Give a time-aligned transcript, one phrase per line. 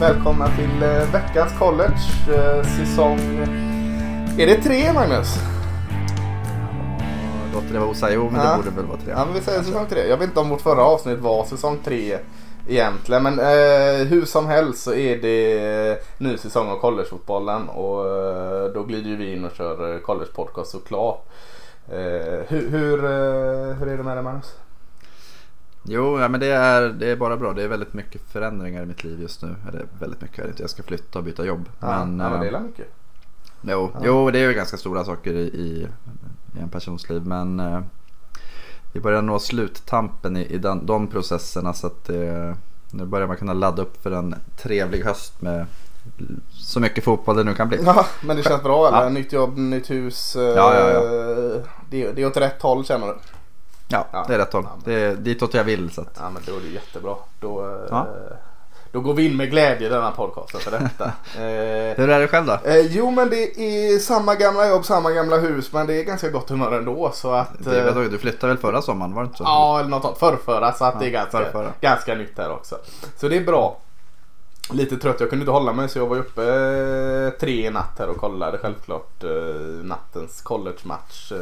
[0.00, 2.00] Välkomna till eh, veckans college
[2.34, 3.18] eh, säsong...
[4.38, 5.34] Är det tre Magnus?
[7.54, 8.12] Låter det vara osagt?
[8.16, 8.50] Men Ja.
[8.50, 9.12] det borde väl vara tre.
[9.16, 10.08] Ja men vi säger säsong tre.
[10.08, 12.18] Jag vet inte om vårt förra avsnitt var säsong tre
[12.68, 13.22] egentligen.
[13.22, 15.58] Men eh, hur som helst så är det
[15.90, 17.68] eh, ny säsong av collegefotbollen.
[17.68, 21.26] Och eh, då glider vi in och kör eh, college podcast såklart.
[21.88, 21.96] Eh,
[22.48, 22.98] hur, hur,
[23.74, 24.54] hur är det med dig Magnus?
[25.82, 27.52] Jo, ja, men det är, det är bara bra.
[27.52, 29.54] Det är väldigt mycket förändringar i mitt liv just nu.
[29.68, 30.62] Eller väldigt mycket är det inte.
[30.62, 31.68] Jag ska flytta och byta jobb.
[31.80, 32.86] Ja, men, ja, men det eh, är mycket.
[33.62, 34.00] jo, Ja.
[34.04, 35.86] jo, det är ju ganska stora saker i, i,
[36.56, 37.26] i en persons liv.
[37.26, 37.80] Men eh,
[38.92, 41.72] vi börjar nå sluttampen i, i den, de processerna.
[41.74, 42.56] Så att det,
[42.90, 45.66] nu börjar man kunna ladda upp för en trevlig höst med
[46.50, 47.78] så mycket fotboll det nu kan bli.
[47.84, 49.02] Ja, men det känns bra eller?
[49.02, 49.08] Ja.
[49.08, 50.36] Nytt jobb, nytt hus.
[50.36, 51.00] eh, Ja, ja, ja.
[51.90, 53.14] Det, det är åt rätt håll känner du?
[53.92, 54.24] Ja, Ja.
[54.28, 54.64] det är rätt håll.
[54.66, 55.90] Ja, men- Det är ditåt jag vill.
[55.90, 57.14] Så att, Ja men då är det jättebra.
[57.40, 58.06] Då, eh, Ja.
[58.92, 61.04] då går vi in med glädje i denna podcasten för detta.
[61.34, 62.58] eh, hur är det själv då?
[62.64, 66.28] eh, jo men det är samma gamla jobb, samma gamla hus men det är ganska
[66.28, 67.48] gott humör ändå så att...
[67.58, 69.14] Det, eh, vet du, flyttade väl förra sommaren?
[69.14, 69.44] Var det inte så?
[69.44, 70.18] Ja eller något sånt.
[70.18, 71.72] Förrförra så att Ja, det är ganska, förrförra.
[71.80, 72.76] ganska nytt här också.
[73.16, 73.76] Så det är bra.
[74.72, 77.98] Lite trött, jag kunde inte hålla mig så jag var uppe eh, tre i natt
[77.98, 79.30] här och kollade självklart eh,
[79.82, 81.32] nattens collegematch.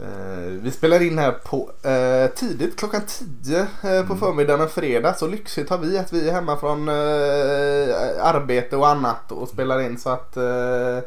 [0.00, 3.00] Eh, vi spelar in här på eh, tidigt klockan
[3.42, 5.14] 10 eh, på förmiddagen en fredag.
[5.14, 6.94] Så lyxigt har vi att vi är hemma från eh,
[8.26, 10.98] arbete och annat och spelar in så att eh,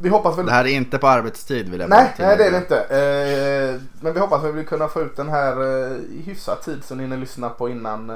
[0.00, 2.50] vi hoppas väl Det här är inte på arbetstid vill jag Nej, nej det är
[2.50, 2.78] det inte.
[2.80, 5.64] Eh, men vi hoppas att vi kunna få ut den här
[5.96, 8.10] i hyfsad tid så ni hinner lyssna på innan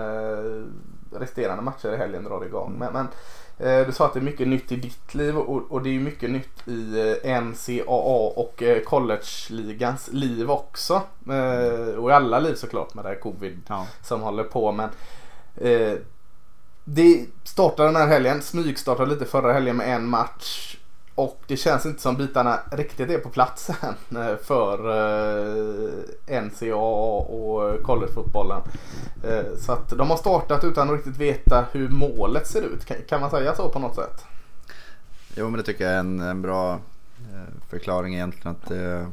[1.19, 2.77] resterande matcher i helgen drar igång.
[2.79, 3.11] Men, men eh,
[3.59, 6.69] du sa att det är mycket nytt i ditt liv och, det är mycket nytt
[6.69, 11.03] i eh, NCAA och eh, college-ligans liv också.
[11.31, 13.87] Eh, och i alla liv såklart med det här covid Ja.
[14.03, 14.73] som håller på.
[14.73, 14.91] Men
[15.57, 15.99] eh,
[16.85, 18.43] det startar den här helgen.
[18.43, 20.77] Smygstartade lite förra helgen med en match.
[21.15, 24.79] Och det känns inte som bitarna riktigt är på plats än eh, för
[26.29, 26.77] eh, NCAA
[27.19, 28.61] och collegefotbollen.
[29.25, 33.07] Eh, så att de har startat utan att riktigt veta hur målet ser ut.
[33.09, 34.25] Kan, man säga så på något sätt?
[35.37, 36.79] Jo men det tycker jag är en, en bra
[37.71, 38.57] förklaring egentligen.
[38.57, 39.07] Att det,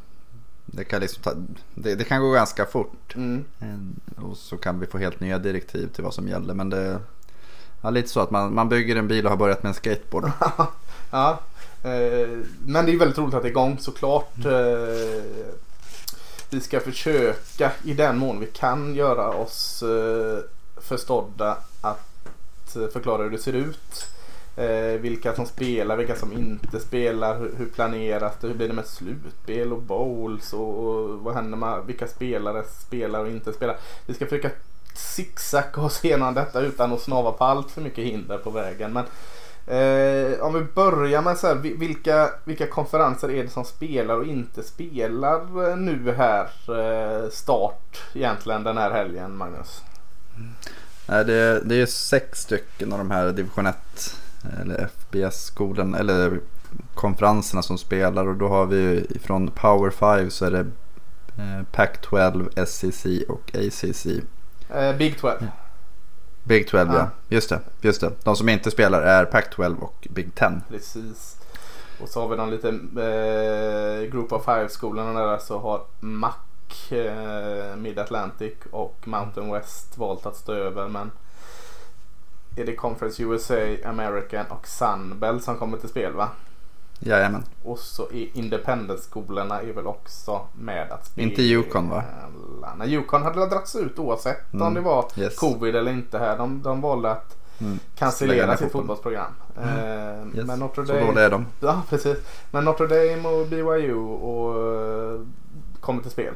[0.66, 1.32] det, kan liksom ta,
[1.76, 3.16] det, det kan gå ganska fort.
[3.16, 3.46] Mm.
[4.18, 6.54] Och så kan vi få helt nya direktiv till vad som gäller.
[6.54, 7.00] Men det
[7.82, 10.32] ja, lite så att man, man bygger en bil och har börjat med en skateboard.
[11.12, 11.40] ja.
[11.84, 14.46] Eh, men det är väldigt roligt att det är igång såklart.
[14.46, 15.24] Eh,
[16.50, 20.40] vi ska försöka i den mån vi kan göra oss eh,
[20.82, 24.08] förstådda att förklara hur det ser ut.
[25.00, 29.74] Vilka som spelar, vilka som inte spelar, hur, planeras det, hur blir det med slutspel
[29.74, 33.78] och bowls och, och vad händer med vilka spelare spelar och inte spelar.
[34.06, 34.50] Vi ska försöka
[34.94, 38.94] zigzacka oss igenom detta utan att snava på allt för mycket hinder på vägen.
[38.94, 39.06] Men
[39.68, 44.16] Eh, om vi börjar med så här, vi- vilka, vilka konferenser är det som spelar
[44.16, 49.82] och inte spelar eh, nu här eh, start egentligen den här helgen Magnus?
[51.08, 53.76] Nej, det, det är sex stycken av de här division 1
[54.62, 56.40] eller FBS-skolan eller
[56.96, 60.60] konferenserna som spelar och då har vi från Power 5 så är det
[61.38, 64.06] eh, Pac-12, SEC och ACC.
[64.76, 65.34] Eh, Big 12.
[66.44, 66.98] Big 12 ja.
[66.98, 67.10] Ja.
[67.30, 68.12] just det, just det.
[68.24, 70.62] De som inte spelar är Pac-12 och Big 10.
[70.70, 71.38] Precis.
[72.02, 77.76] Och så har vi de lite eh, Group of Five-skolorna där så har MAC, eh,
[77.76, 81.12] Mid Atlantic och Mountain West valt att stå över men
[82.56, 86.30] är det Conference USA, American och Sunbelt som kommer till spel va?
[87.04, 87.44] Jajamän.
[87.64, 91.28] Och så är Independent-skolorna är väl också med att spela.
[91.28, 92.04] Inte Yukon, va?
[92.78, 95.36] Nej, Yukon hade dragits ut oavsett om Mm, det var yes.
[95.40, 96.38] covid eller inte här.
[96.38, 97.80] De, de valde att Mm.
[97.96, 99.32] Cancellera sitt fotbollsprogram.
[99.58, 100.46] Eh, Yes.
[100.48, 101.06] Men Notre Så Dame...
[101.06, 101.46] dåliga är de.
[101.60, 102.18] Ja, precis.
[102.52, 105.20] Men Notre Dame och BYU och, eh,
[105.80, 106.34] kommer till spel.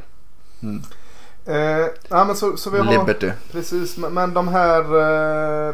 [0.64, 0.82] Mm.
[1.46, 2.92] Eh, ja, men så, så vi har...
[3.00, 3.32] Liberty.
[3.52, 4.80] Precis, men, men de här
[5.70, 5.74] eh,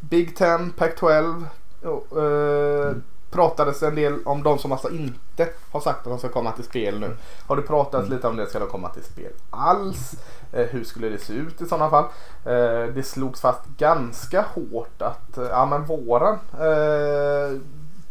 [0.00, 1.44] Big Ten, Pac-12
[1.82, 3.02] och, eh, Mm.
[3.30, 6.64] Pratades en del om de som alltså inte har sagt att de ska komma till
[6.64, 7.16] spel nu.
[7.46, 8.12] Har du pratat Mm.
[8.16, 8.46] lite om det?
[8.46, 10.12] Ska de komma till spel alls?
[10.52, 12.04] Eh, hur skulle det se ut i sådana fall?
[12.44, 17.58] Eh, det slogs fast ganska hårt att eh, ja men våren eh,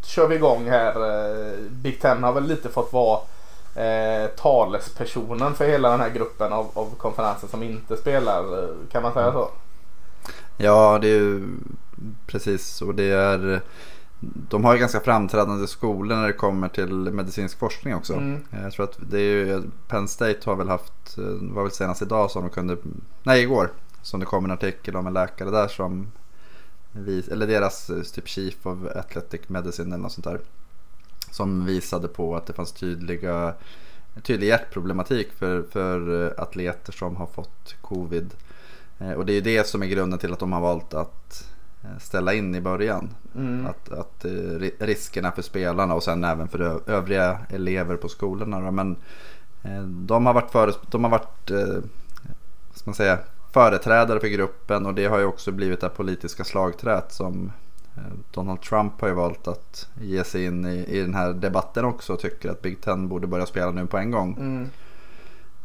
[0.02, 0.96] kör vi igång här.
[0.96, 3.20] Eh, Big Ten har väl lite fått vara
[3.76, 8.70] eh, talespersonen för hela den här gruppen av, av konferenser som inte spelar.
[8.92, 9.50] Kan man säga så?
[10.58, 11.48] Ja, det är ju
[12.28, 13.62] precis och det är
[14.20, 18.14] de har ju ganska framträdande skolor när det kommer till medicinsk forskning också.
[18.14, 18.44] Mm.
[18.64, 22.02] Jag tror att det är ju, Penn State har väl haft, det var väl senast
[22.02, 22.78] idag som de kunde,
[23.24, 23.72] nej igår,
[24.02, 26.08] som det kom en artikel om en läkare där som
[27.32, 30.40] eller deras eh, typ Chief of Athletic Medicine eller något sånt där.
[31.32, 33.54] Som visade på att det fanns tydliga,
[34.24, 38.34] tydlig hjärtproblematik för, för eh, atleter som har fått covid.
[39.00, 41.50] Eh, och det är det som är grunden till att de har valt att
[42.00, 43.10] ställa in i början.
[43.36, 43.66] Mm.
[43.66, 44.26] Att, att
[44.80, 48.72] riskerna för spelarna och sen även för övriga elever på skolorna.
[48.72, 48.96] Men
[49.88, 51.52] de har varit, före, de har varit
[52.80, 53.20] ska man säga,
[53.52, 57.52] företrädare för gruppen och det har ju också blivit det politiska slagträt som
[57.96, 61.86] eh, Donald Trump har ju valt att ge sig in i, i den här debatten
[61.86, 64.38] också och tycker att Big Ten borde börja spela nu på en gång.
[64.40, 64.70] Mm.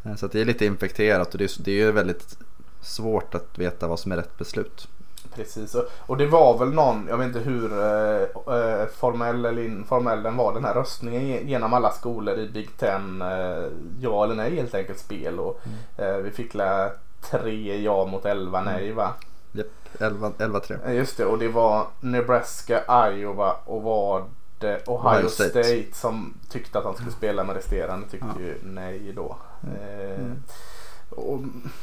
[0.02, 2.38] Eh, så det är lite infekterat och det är, det är ju väldigt
[2.80, 4.88] svårt att veta vad som är rätt beslut.
[5.34, 8.22] Precis och det var väl någon, jag vet inte hur eh,
[8.56, 13.22] eh, formell eller informell den var den här röstningen genom alla skolor i Big Ten.
[13.22, 13.64] Eh,
[14.00, 16.14] ja eller nej helt enkelt spel och mm.
[16.14, 16.90] eh, vi fick lä
[17.30, 19.12] tre ja mot elva nej va?
[19.52, 19.66] Japp,
[19.98, 20.90] 11-3.
[20.90, 24.24] Just det och det var Nebraska, Iowa och var
[24.58, 25.64] det Ohio, Ohio State.
[25.64, 25.94] State.
[25.94, 28.42] som tyckte att han skulle spela med resterande tyckte ja.
[28.42, 29.36] ju nej då.
[29.62, 30.30] Mm.
[30.30, 30.36] Eh,
[31.10, 31.40] och,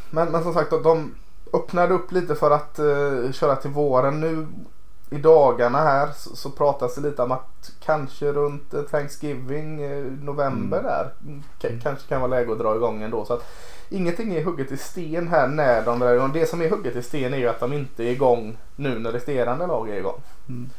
[0.09, 1.15] men, men som sagt de
[1.53, 4.19] öppnade upp lite för att uh, köra till våren.
[4.19, 4.47] Nu
[5.13, 10.79] i dagarna här så, så pratas det lite om att kanske runt Thanksgiving, eh, november
[10.79, 10.91] mm.
[10.91, 11.13] där.
[11.61, 11.81] K mm.
[11.81, 13.25] kanske kan vara läge att dra igång ändå.
[13.25, 13.43] Så att
[13.89, 16.31] ingenting är hugget i sten här när de drar igång.
[16.33, 19.11] Det som är hugget i sten är ju att de inte är igång nu när
[19.11, 20.21] resterande lag är igång.
[20.49, 20.69] Mm.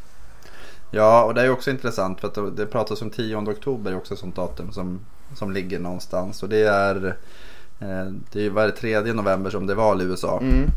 [0.90, 4.30] Ja, och det är också intressant för att det pratas om 10 oktober också som
[4.30, 5.00] datum som,
[5.34, 6.42] som ligger någonstans.
[6.42, 7.12] Och det är, eh,
[8.32, 10.38] det är varje tredje november som det val i USA.
[10.40, 10.70] Mm.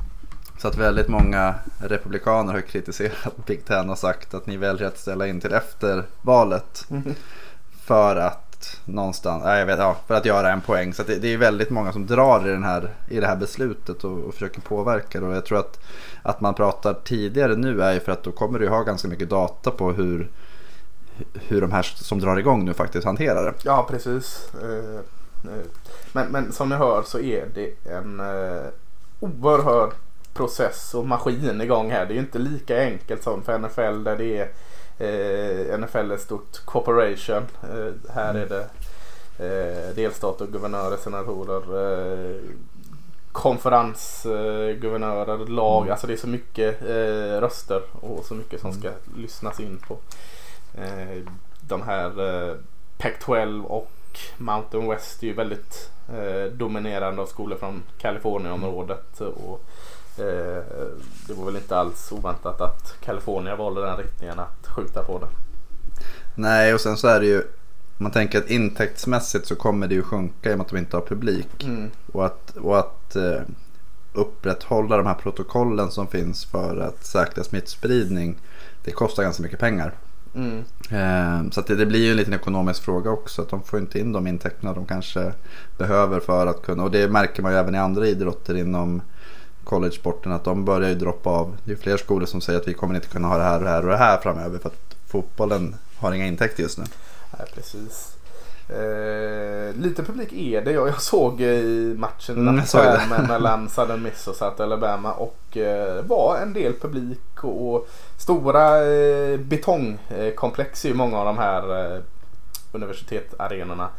[0.57, 4.97] Så att väldigt många republikaner har kritiserat Big Ten och sagt att ni väljer att
[4.97, 6.85] ställa in till efter valet.
[6.89, 7.13] Mm.
[7.85, 8.45] För att
[8.85, 10.93] någonstans, ja, jag vet, ja, för att göra en poäng.
[10.93, 14.03] Så det, det, är väldigt många som drar i, den här, i det här beslutet
[14.03, 15.25] och, och försöker påverka det.
[15.25, 15.79] Och jag tror att,
[16.21, 19.29] att man pratar tidigare nu är ju för att då kommer du ha ganska mycket
[19.29, 20.29] data på hur,
[21.33, 23.53] hur de här som drar igång nu faktiskt hanterar det.
[23.63, 24.49] Ja, precis.
[25.47, 25.65] Eh, eh,
[26.11, 28.65] men, men som ni hör så är det en eh,
[29.19, 29.91] oerhörd
[30.33, 32.05] process och maskin igång här.
[32.05, 34.49] Det är ju inte lika enkelt som för NFL där det är
[34.97, 37.45] Eh, NFL är stort corporation.
[37.63, 38.41] Eh, här mm.
[38.41, 38.67] är det
[39.39, 42.35] eh, delstater, guvernörer, senatorer, eh,
[43.31, 45.81] konferensguvernörer, lag.
[45.81, 45.91] Mm.
[45.91, 48.99] Alltså det är så mycket eh, röster och så mycket som ska mm.
[49.15, 49.97] lyssnas in på.
[50.77, 51.23] Eh,
[51.61, 52.55] de här eh,
[52.97, 53.91] Pac-12 och
[54.37, 59.21] Mountain West är ju väldigt eh, dominerande av skolor från Kalifornienområdet.
[59.21, 59.65] Och,
[60.17, 60.63] Eh,
[61.27, 65.27] det var väl inte alls oväntat att Kalifornien valde den riktningen att skjuta på det.
[66.35, 67.43] Nej och sen så är det ju
[67.97, 70.97] man tänker att intäktsmässigt så kommer det ju sjunka i och med att de inte
[70.97, 71.63] har publik.
[71.63, 71.91] Mm.
[72.11, 73.41] Och att, och att eh,
[74.13, 78.37] upprätthålla de här protokollen som finns för att säkra smittspridning.
[78.83, 79.93] Det kostar ganska mycket pengar.
[80.35, 80.63] Mm.
[80.89, 83.41] Eh, så det, det, blir ju en liten ekonomisk fråga också.
[83.41, 85.33] Att de får inte in de intäkterna de kanske
[85.77, 86.83] behöver för att kunna.
[86.83, 89.01] Och det märker man ju även i andra idrotter inom
[89.63, 91.57] college-sporten att de börjar ju droppa av.
[91.63, 93.63] Det är fler skolor som säger att vi kommer inte kunna ha det här och
[93.63, 96.83] det här och det här framöver för att fotbollen har inga intäkter just nu.
[97.37, 98.14] Nej, precis.
[98.69, 100.71] Eh, lite publik är det.
[100.71, 102.55] Jag, jag såg i matchen mm,
[103.09, 107.89] med, mellan Southern Miss och South Alabama och eh, var en del publik och, och
[108.17, 112.01] stora eh, betongkomplex i många av de här eh,
[112.71, 113.89] universitetsarenorna.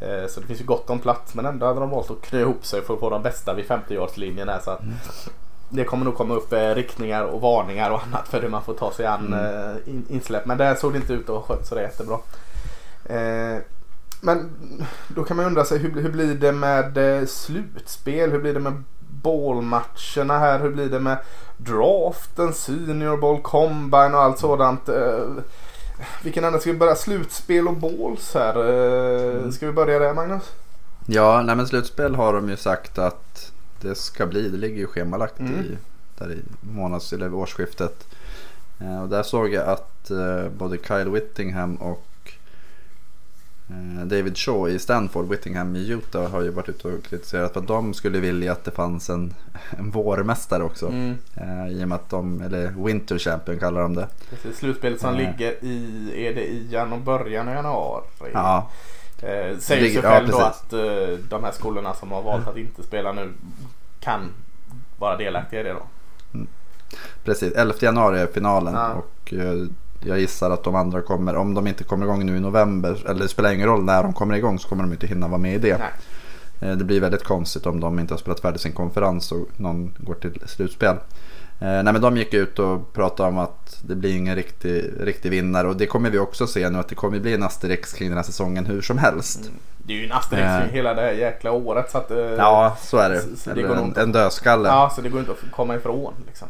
[0.00, 2.40] Eh, så det finns ju gott om plats men ändå hade de valt att knö
[2.40, 4.60] ihop sig för att få de bästa vid 50-yardslinjen här.
[4.60, 4.94] Så att mm.
[5.68, 8.74] Det kommer nog komma upp eh, riktningar och varningar och annat för hur man får
[8.74, 9.76] ta sig an mm.
[9.76, 10.46] Eh, insläpp.
[10.46, 12.18] Men där såg det inte ut att ha skött så det jättebra.
[14.24, 14.50] Men
[15.08, 18.30] då kan man undra sig hur, hur blir det med slutspel?
[18.30, 18.82] Hur blir det med
[19.22, 20.58] ballmatcherna här?
[20.58, 21.18] Hur blir det med
[21.56, 24.88] draften, senior ball, combine och allt sådant?
[26.22, 26.94] Vilken ända ska vi börja?
[26.94, 28.56] Slutspel och balls här.
[28.56, 29.52] Eh, mm.
[29.52, 30.52] Ska vi börja där Magnus?
[31.06, 34.48] Ja, nej men slutspel har de ju sagt att det ska bli.
[34.48, 35.54] Det ligger ju schemalagt mm.
[35.54, 35.76] i,
[36.18, 38.06] där i månads eller årsskiftet.
[38.80, 42.11] Eh, och där såg jag att eh, både Kyle Whittingham och Eh,
[44.04, 47.66] David Shaw i Stanford, Whittingham i Utah har ju varit ute och kritiserat för att
[47.66, 49.34] de skulle vilja att det fanns en,
[49.78, 50.86] en vårmästare också.
[50.86, 51.18] Mm.
[51.34, 54.08] Eh, I och med att de, eller Winter Champion kallar de det.
[54.30, 55.16] Precis, slutspelet som eh.
[55.16, 58.04] ligger i, är det i januari, början av januari?
[58.32, 58.70] Ja.
[59.22, 62.56] Eh, säger sig själv ja, då att eh, de här skolorna som har valt att
[62.56, 63.32] inte spela nu
[64.00, 64.30] kan
[64.98, 65.86] vara delaktiga i det då.
[66.34, 66.46] Mm.
[67.24, 68.92] Precis, 11 januari är finalen ja.
[68.92, 69.66] och eh,
[70.06, 73.20] jag gissar att de andra kommer, om de inte kommer igång nu i november, eller
[73.20, 75.54] det spelar ingen roll när de kommer igång så kommer de inte hinna vara med
[75.54, 75.78] i det.
[75.78, 76.70] Nej.
[76.70, 79.94] Eh, det blir väldigt konstigt om de inte har spelat färdigt sin konferens och någon
[79.98, 80.96] går till slutspel.
[81.58, 85.68] nej men de gick ut och pratade om att det blir ingen riktig, riktig vinnare
[85.68, 88.16] och det kommer vi också se nu att det kommer bli en Asterix kring den
[88.18, 89.40] här säsongen hur som helst.
[89.40, 89.54] Mm.
[89.78, 91.90] Det är ju en Asterix kring uh, hela det här jäkla året.
[91.90, 93.20] Så att, ja så är det.
[93.20, 94.68] Så, så det en, en dödskalle.
[94.68, 96.14] Ja så det går inte att komma ifrån.
[96.26, 96.48] Liksom.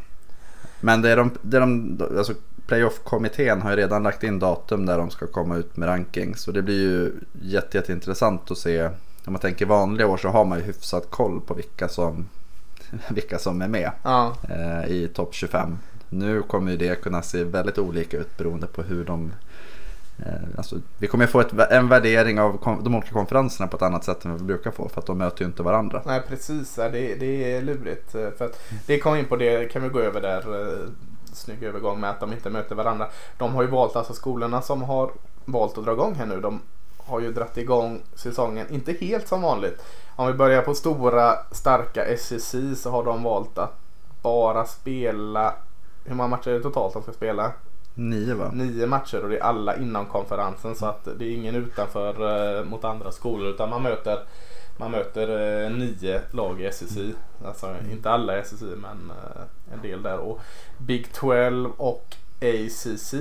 [0.80, 2.32] Men det är de, det är de alltså,
[2.73, 6.43] Playoff-kommittén har ju redan lagt in datum där de ska komma ut med rankings.
[6.43, 7.12] Så det blir ju
[7.43, 8.85] jätte, jätteintressant att se.
[9.25, 12.29] Om man tänker vanliga år så har man ju hyfsat koll på vilka som,
[13.09, 14.37] vilka som är med ja.
[14.49, 15.79] eh, i topp 25.
[16.09, 19.33] Nu kommer ju det kunna se väldigt olika ut beroende på hur de
[20.19, 24.05] eh, Alltså, vi kommer få ett, en värdering av de olika konferenserna på ett annat
[24.05, 26.02] sätt än vi brukar få för att de möter ju inte varandra.
[26.07, 28.14] Nej precis, det, det är lurigt.
[28.14, 30.43] Eh, för att det kommer in på det, kan vi gå över där
[31.32, 33.06] snygg övergång med att de inte möter varandra.
[33.38, 35.10] De har ju valt, alltså skolorna som har
[35.44, 36.60] valt att dra igång här nu, de
[36.98, 39.82] har ju dratt igång säsongen, inte helt som vanligt.
[40.16, 43.78] Om vi börjar på stora starka SEC så har de valt att
[44.22, 45.54] bara spela,
[46.04, 47.52] hur många matcher är det totalt de ska spela?
[47.94, 48.50] Nio va?
[48.52, 52.64] Nio matcher och det är alla inom konferensen så att det är ingen utanför eh,
[52.64, 54.18] mot andra skolor utan man möter
[54.76, 56.99] man möter eh, nio lag i SEC.
[57.45, 57.91] Alltså mm.
[57.91, 60.19] inte alla i SEC men eh, en del där.
[60.19, 60.41] Och
[60.79, 63.14] Big 12 och ACC,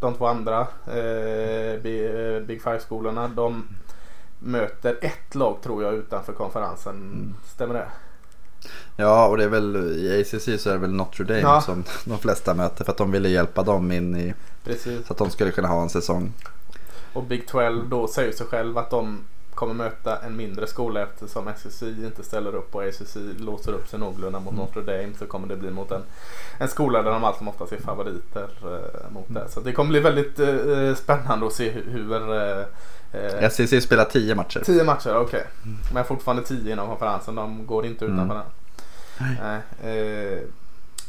[0.00, 3.68] de två andra eh, eh, Big Five-skolorna, de
[4.38, 6.94] möter ett lag tror jag utanför konferensen.
[6.94, 7.34] Mm.
[7.54, 7.88] Stämmer det?
[8.96, 11.60] Ja, och det är väl i ACC så är det väl Notre Dame ja.
[11.60, 14.34] som de flesta möter för att de ville hjälpa dem in i
[14.64, 15.06] Precis.
[15.06, 16.32] så att de skulle kunna ha en säsong.
[17.12, 19.24] Och Big 12 då säger sig själv att de
[19.58, 23.98] kommer möta en mindre skola eftersom SSC inte ställer upp och ACC låser upp sig
[23.98, 24.64] någorlunda mot mm.
[24.64, 26.02] Notre Dame så kommer det bli mot en,
[26.58, 29.48] en skola där de allt som oftast är favoriter eh, mot det.
[29.48, 32.32] Så det kommer bli väldigt eh, spännande att se hur, hur
[33.42, 34.60] eh, SEC spelar tio matcher.
[34.64, 35.22] Tio matcher, okej.
[35.24, 35.40] Okay.
[35.64, 35.78] Mm.
[35.94, 37.34] Men fortfarande tio inom konferensen.
[37.34, 39.36] De går inte utanför mm.
[39.40, 39.60] den.
[39.82, 40.38] Eh,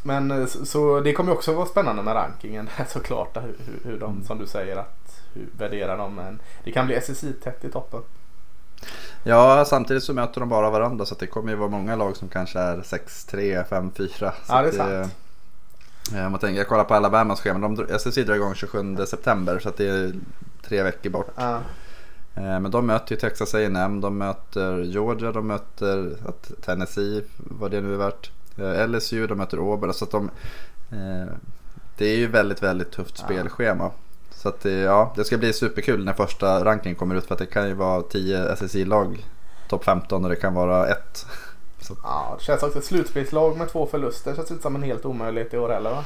[0.03, 3.38] men eh, så, det kommer också vara spännande med rankingen såklart.
[3.38, 4.24] Hur, hur, hur de, mm.
[4.24, 6.15] som du säger, att hur värderar de.
[6.15, 8.01] Men det kan bli SEC tätt i toppen.
[9.29, 12.29] Ja, samtidigt så möter de bara varandra så det kommer ju vara många lag som
[12.29, 14.31] kanske är 6-3, 5-4.
[14.48, 15.13] Ja, det är sant.
[16.12, 17.67] Det, eh, man tänker, jag kollar på Alabamas schema.
[17.67, 20.13] De, SSC drar igång 27 september så det är
[20.62, 21.31] tre veckor bort.
[21.36, 21.55] Ja.
[22.36, 26.15] Eh, men de möter ju Texas A&M, de möter Georgia, de möter
[26.65, 28.31] Tennessee, vad det nu är värt.
[28.57, 29.93] Eh, LSU, de möter Auburn.
[29.93, 30.29] Så att de,
[31.98, 33.91] det är ju väldigt, väldigt tufft spelschema.
[34.39, 37.46] Så att ja, det ska bli superkul när första ranking kommer ut för att det
[37.46, 39.25] kan ju vara 10 SSI-lag
[39.69, 41.25] topp 15 och det kan vara ett.
[41.81, 41.96] Så.
[42.03, 45.53] Ja, det känns också ett slutspelslag med två förluster känns inte som en helt omöjlighet
[45.53, 46.03] i år heller va?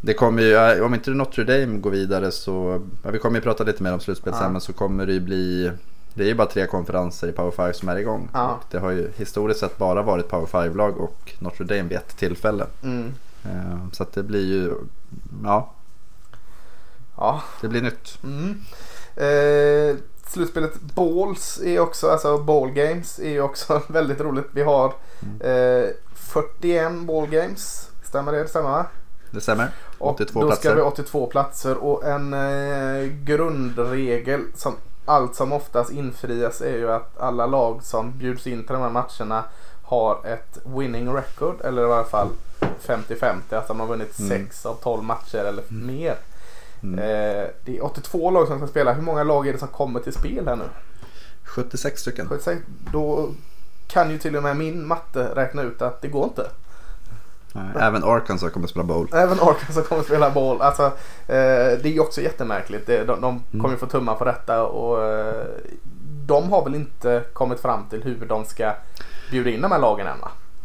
[0.00, 3.64] Det kommer ju, om inte Notre Dame går vidare så, ja, vi kommer ju prata
[3.64, 5.70] lite mer om slutspel sen men så kommer det ju bli
[6.14, 8.28] det är ju bara tre konferenser i Power 5 som är igång.
[8.32, 8.60] Ja.
[8.70, 12.66] Det har ju historiskt sett bara varit Power 5-lag och Notre Dame vid ett tillfälle.
[12.82, 13.12] Mm.
[13.44, 14.74] Eh, så att det blir ju,
[15.44, 15.72] ja
[17.20, 17.42] Ja.
[17.60, 18.18] Det blir nytt.
[18.22, 18.60] Mm.
[19.16, 19.96] Eh,
[20.26, 24.46] slutspelet Balls är också, alltså Ball Games är ju också väldigt roligt.
[24.52, 25.84] Vi har mm.
[25.84, 27.88] eh, 41 Ball Games.
[28.02, 28.48] Stämmer det?
[28.48, 28.86] Stämmer va?
[29.30, 29.70] Det stämmer.
[29.98, 35.92] 82 och då ska vi 82 platser och en eh, grundregel som allt som oftast
[35.92, 39.44] infrias är ju att alla lag som bjuds in till de här matcherna
[39.82, 42.28] har ett winning record eller i alla fall
[42.86, 43.34] 50-50.
[43.50, 44.46] Alltså man har vunnit mm.
[44.46, 45.86] 6 av 12 matcher eller mm.
[45.86, 46.16] mer.
[46.82, 46.98] Mm.
[46.98, 48.92] Eh, det är 82 lag som ska spela.
[48.92, 50.64] Hur många lag är det som kommer till spel här nu?
[51.44, 52.28] 76 stycken.
[52.28, 53.30] 76, då
[53.88, 56.46] kan ju till och med min matte räkna ut att det går inte.
[57.52, 59.08] Nej, även Arkansas kommer att spela bowl.
[59.12, 60.60] Även Arkansas kommer att spela bowl.
[60.60, 60.84] Alltså,
[61.26, 62.86] eh, det är ju också jättemärkligt.
[62.86, 63.42] De, de mm.
[63.50, 64.62] kommer ju få tumma på detta.
[64.62, 65.44] Och, eh,
[66.26, 68.72] de har väl inte kommit fram till hur de ska
[69.30, 70.18] bjuda in de här lagen än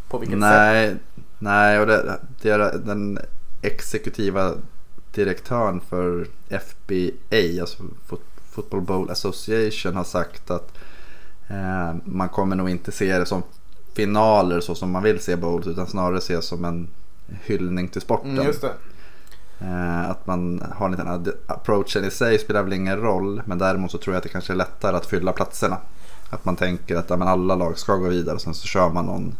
[0.09, 0.97] På vilket nej, sätt?
[1.39, 3.19] Nej, och det, det är den
[3.61, 4.51] exekutiva
[5.15, 7.83] direktören för FBA, alltså
[8.51, 10.77] Football Bowl Association, har sagt att
[11.47, 13.43] eh, man kommer nog inte se det som
[13.93, 16.87] finaler så som man vill se bowls utan snarare se som en
[17.27, 18.39] hyllning till sporten.
[18.39, 18.53] Mm,
[19.59, 23.91] eh, att man har en liten approachen i sig spelar väl ingen roll men däremot
[23.91, 25.77] så tror jag att det kanske är lättare att fylla platserna.
[26.29, 29.05] Att man tänker att ja, alla lag ska gå vidare och sen så kör man
[29.05, 29.35] någon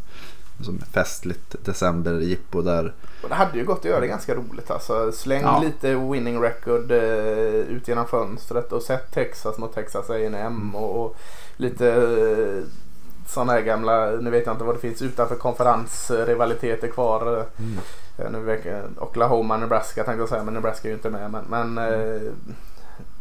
[0.61, 2.93] som festligt december-jippo där.
[3.23, 5.11] Och det hade ju gått att göra det ganska roligt alltså.
[5.11, 5.59] Släng ja.
[5.59, 6.99] lite winning record eh,
[7.53, 10.75] ut genom fönstret och sätt Texas mot Texas A&M mm.
[10.75, 11.15] och, och,
[11.57, 12.63] lite eh,
[13.27, 17.45] sådana här gamla, nu vet jag inte vad det finns utanför konferensrivaliteter kvar.
[17.57, 17.79] Mm.
[18.17, 21.31] Eh, nu, Oklahoma, Nebraska tänkte jag säga men Nebraska är ju inte med.
[21.31, 22.15] Men, men mm.
[22.15, 22.31] eh,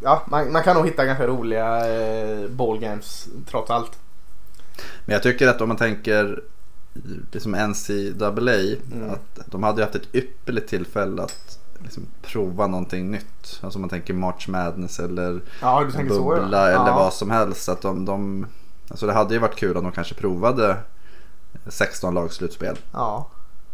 [0.03, 3.99] ja, man, man, kan nog hitta ganska roliga eh, ballgames trots allt.
[5.05, 6.43] Men jag tycker att om man tänker
[7.31, 9.09] det som NCAA, Mm.
[9.09, 13.59] att de hade ju haft ett ypperligt tillfälle att liksom prova någonting nytt.
[13.61, 16.75] Alltså man tänker March Madness eller Ja, tänker så bubbla ja.
[16.81, 16.95] eller ja.
[16.95, 17.69] vad som helst.
[17.69, 18.45] Att de, de,
[18.89, 20.77] alltså det hade ju varit kul om de kanske provade
[21.67, 22.77] 16 lags slutspel.
[22.91, 23.27] Ja.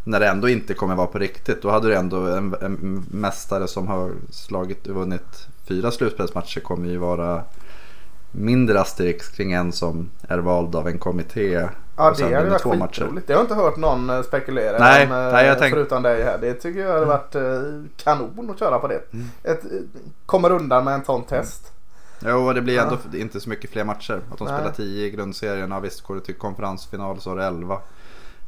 [0.04, 1.62] När det ändå inte kommer vara på riktigt.
[1.62, 6.90] Då hade du ändå en, en mästare som har slagit och vunnit fyra slutspelsmatcher kommer
[6.90, 7.44] ju vara
[8.32, 11.68] mindre asterix kring en som är vald av en kommitté.
[11.98, 13.22] Ja och det hade varit två matcher.
[13.28, 15.12] Det har jag inte hört någon eh, spekulera Nej, om.
[15.12, 16.38] eh, nej, jag tänk- Förutom dig här.
[16.42, 17.62] Det tycker jag hade varit eh,
[18.04, 19.02] kanon att köra på det.
[19.14, 19.26] Mm.
[19.44, 19.62] Ett,
[20.26, 21.72] kommer undan med en sån test.
[22.26, 22.82] Jo, och det blir Ja.
[22.84, 24.22] ändå inte så mycket fler matcher.
[24.32, 24.54] Att de Nej.
[24.58, 25.72] spelar 10 i grundserien.
[25.72, 27.74] Ja, visst, går det till konferensfinal så är det 11.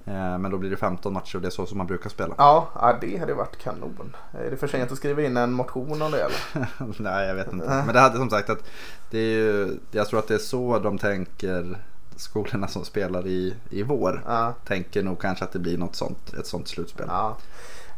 [0.06, 2.36] Eh, men då blir det 15 matcher och det är så som man brukar spela.
[2.38, 4.16] Ja, det hade varit kanon.
[4.32, 6.68] Är det för sent att skriva in en motion om det eller?
[7.04, 7.68] Nej, jag vet inte.
[7.86, 8.64] Men det hade som sagt att
[9.12, 11.78] det är ju, jag tror att det är så de tänker
[12.20, 14.24] skolorna som spelar i, i vår.
[14.28, 14.54] Ja.
[14.66, 17.06] Tänker nog kanske att det blir något sånt, ett sånt slutspel.
[17.10, 17.38] Ja,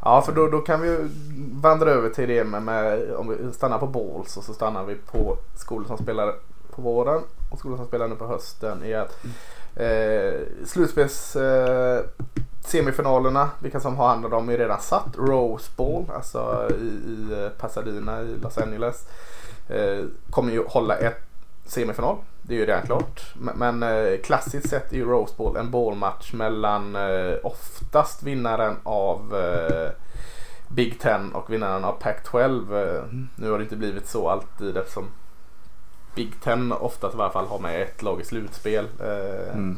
[0.01, 1.10] ja för då, då kan vi ju
[1.53, 4.95] vandra över till det med, med om vi stannar på balls och så stannar vi
[4.95, 6.34] på skolor som spelar
[6.75, 8.84] på våren och skolor som spelar nu på hösten.
[8.84, 9.25] I att
[9.75, 12.03] eh, slutspels eh,
[12.65, 15.17] semifinalerna, vilka som har hand om dem är redan satt.
[15.17, 19.07] Rose Bowl, alltså i, i Pasadena i Los Angeles.
[19.69, 21.22] Eh, kommer ju hålla ett
[21.65, 22.17] semifinal.
[22.48, 23.22] Det är ju redan klart.
[23.36, 28.75] Men, men eh, klassiskt sett är ju Rose Bowl en ballmatch mellan eh, oftast vinnaren
[28.84, 29.90] av eh,
[30.68, 33.28] Big Ten och vinnaren av Pac-12.
[33.36, 35.08] Nu har det inte blivit så alltid eftersom
[36.16, 38.88] Big Ten oftast i alla fall har med ett lag i slutspel.
[39.54, 39.78] Mm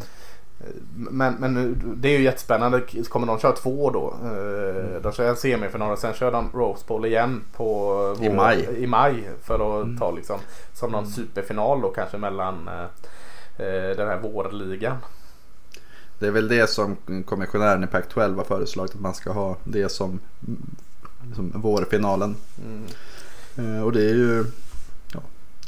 [0.95, 2.81] men, men det är ju jättespännande.
[3.09, 4.13] Kommer de köra två då?
[4.23, 8.67] Eh, De kör en semifinal och sen kör de Rose Bowl igen på I maj.
[8.77, 9.97] i maj för att Mm.
[9.97, 10.39] ta liksom
[10.73, 12.83] som någon superfinal då kanske mellan eh,
[13.65, 14.97] eh, den här vårligan.
[16.19, 18.95] Det är väl det som kommissionären i Pac-12 har föreslagit.
[18.95, 20.19] Att man ska ha det som,
[21.35, 22.35] som vårfinalen.
[22.65, 23.75] Mm.
[23.75, 24.45] Eh, och det är ju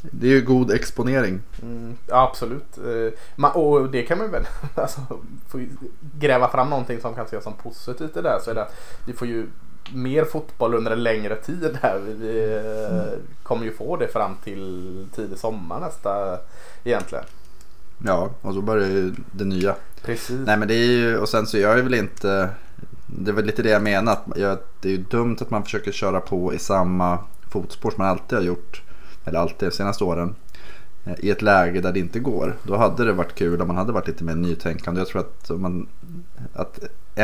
[0.02, 1.40] det är ju god exponering.
[1.62, 2.78] Mm, ja, absolut.
[2.78, 5.00] Eh, och det kan man väl alltså,
[5.48, 5.66] får
[6.18, 8.38] gräva fram någonting som kan ses som positivt i det där.
[8.44, 8.74] Så är det att
[9.06, 9.46] vi får ju
[9.94, 11.98] mer fotboll under en längre tid här.
[11.98, 16.38] Vi, eh, kommer ju få det fram till tidig sommar nästa
[16.84, 17.24] egentligen.
[18.04, 19.74] Ja, och så börjar ju det nya.
[20.02, 20.40] Precis.
[20.46, 22.48] Nej men det är ju, och sen så jag är väl inte,
[23.06, 24.12] det väl lite det jag menar.
[24.12, 27.18] Att det är ju dumt att man försöker köra på i samma
[27.50, 28.82] fotspår som man alltid har gjort.
[29.24, 30.34] Eller alltid de senaste åren.
[31.04, 32.56] eh, I ett läge där det inte går.
[32.62, 35.00] Då hade det varit kul om man hade varit lite mer nytänkande.
[35.00, 35.86] Jag tror att, man,
[36.54, 36.78] att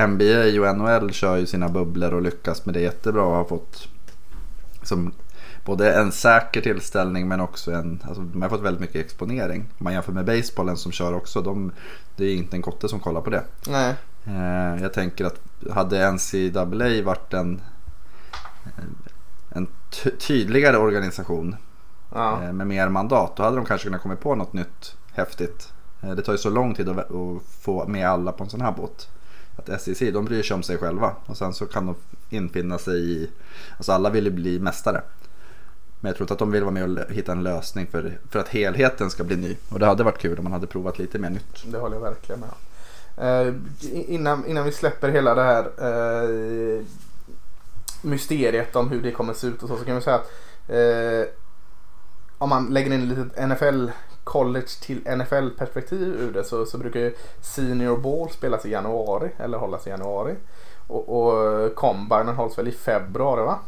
[0.09, 3.89] NBA och NHL kör ju sina bubblor och lyckas med det jättebra och har fått
[4.83, 5.13] som
[5.65, 9.61] både en säker tillställning men också en, alltså de har fått väldigt mycket exponering.
[9.79, 11.73] Om man jämför med basebollen som kör också, de,
[12.17, 13.43] det är inte en kotte som kollar på det.
[13.69, 13.95] Nej.
[14.27, 16.65] Eh, jag tänker att hade NCAA
[17.05, 17.61] varit en,
[19.51, 21.57] en ty- tydligare organisation
[22.15, 22.43] Ja.
[22.43, 25.73] eh, med mer mandat då hade de kanske kunnat komma på något nytt häftigt.
[26.03, 27.07] Eh, det tar ju så lång tid att,
[27.61, 29.09] få med alla på en sån här båt.
[29.57, 31.95] Att SEC de bryr sig om sig själva och sen så kan de
[32.31, 33.31] infinna sig i,
[33.77, 35.03] alltså alla vill ju bli mästare.
[36.01, 38.39] Men jag tror inte att de vill vara med och hitta en lösning för, för
[38.39, 39.57] att helheten ska bli ny.
[39.69, 41.65] Och det hade varit kul om man hade provat lite mer nytt.
[41.67, 42.57] Det håller jag verkligen med om.
[43.17, 43.55] Eh,
[43.91, 46.83] innan, innan vi släpper hela det här eh,
[48.03, 50.31] mysteriet om hur det kommer se ut och så, så kan vi säga att
[50.69, 51.29] eh,
[52.39, 53.91] om man lägger in lite NFL
[54.25, 59.31] college till NFL perspektiv ur det så, så brukar ju Senior Ball spelas i januari
[59.39, 60.35] eller hållas i januari.
[60.87, 63.59] Och, och Combinen hålls väl i februari va?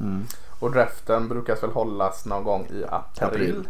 [0.00, 0.24] Mm.
[0.58, 3.26] Och draften brukas väl hållas någon gång i april.
[3.28, 3.68] April.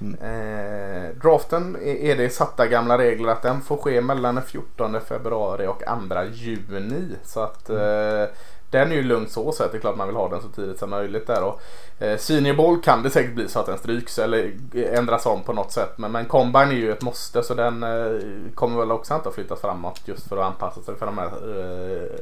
[0.00, 0.14] Mm.
[0.14, 5.66] Eh, draften är, det satta gamla regler att den får ske mellan den 14 februari
[5.66, 7.16] och 2 juni.
[7.24, 8.24] Så att eh,
[8.70, 10.78] den är ju lugn så att det är klart man vill ha den så tidigt
[10.78, 11.42] som möjligt där.
[11.42, 11.60] Och,
[11.98, 15.52] eh, Senior Bowl kan det säkert bli så att den stryks eller ändras om på
[15.52, 15.98] något sätt.
[15.98, 18.20] Men, men Combine är ju ett måste så den eh,
[18.54, 21.26] kommer väl också inte att flyttas framåt just för att anpassa sig för de här
[21.26, 22.20] eh,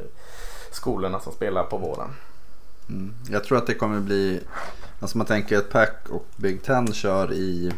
[0.71, 2.09] skolorna som spelar på våren.
[2.89, 3.15] Mm.
[3.31, 4.41] Jag tror att det kommer bli,
[5.01, 7.73] alltså man tänker att Pac och Big Ten kör i,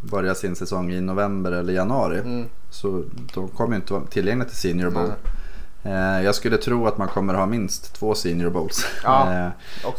[0.00, 2.18] börjar sin säsong i november eller januari.
[2.18, 2.48] Mm.
[2.70, 5.08] Så de kommer inte vara tillgängliga till Senior Bowl.
[5.08, 5.32] Nej.
[5.84, 8.86] Eh, jag skulle tro att man kommer ha minst två Senior Bowls.
[9.04, 9.50] Ja, Eh,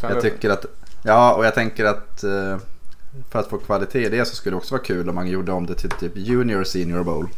[0.02, 0.66] jag tycker att,
[1.02, 2.56] ja och jag tänker att eh,
[3.30, 5.52] för att få kvalitet i det så skulle det också vara kul om man gjorde
[5.52, 7.28] om det till typ Junior Senior Bowl.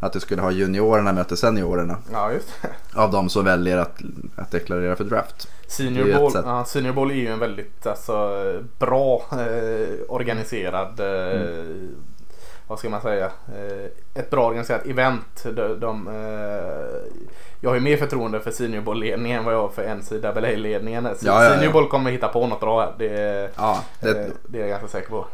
[0.00, 1.96] Att du skulle ha juniorerna möta seniorerna.
[2.12, 2.68] Ja, just det.
[3.00, 4.00] Av de som väljer att,
[4.36, 5.48] att deklarera för draft.
[5.66, 6.42] Senior sätt.
[6.46, 8.42] ja, Senior Ball är ju en väldigt alltså,
[8.78, 11.94] bra eh, organiserad eh, Mm.
[12.72, 15.44] Vad ska man säga, eh, ett bra organiserat event.
[15.44, 17.12] De, de, eh,
[17.60, 21.04] jag har ju mer förtroende för Senior Bowl-ledningen än vad jag har för NCAA-ledningen.
[21.04, 21.50] Ja, ja, ja.
[21.50, 22.94] Senior Bowl kommer hitta på något bra här.
[22.98, 25.26] Det, Ja, det, eh, det är jag ganska säker på.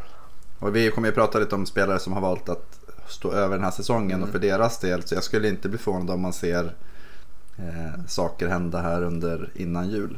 [0.59, 3.63] och vi kommer ju prata lite om spelare som har valt att stå över den
[3.63, 4.23] här säsongen Mm.
[4.23, 5.03] och för deras del.
[5.03, 6.75] Så jag skulle inte bli förvånad om man ser
[7.57, 10.17] eh, saker hända här under innan jul.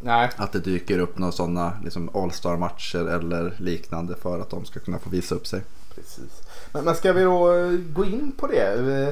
[0.00, 4.80] Nej, Att det dyker upp några sådana liksom All-star-matcher eller liknande för att de ska
[4.80, 5.60] kunna få visa upp sig.
[5.94, 6.42] Precis.
[6.72, 8.76] Men, men ska vi då eh, gå in på det?
[8.80, 9.04] Vi,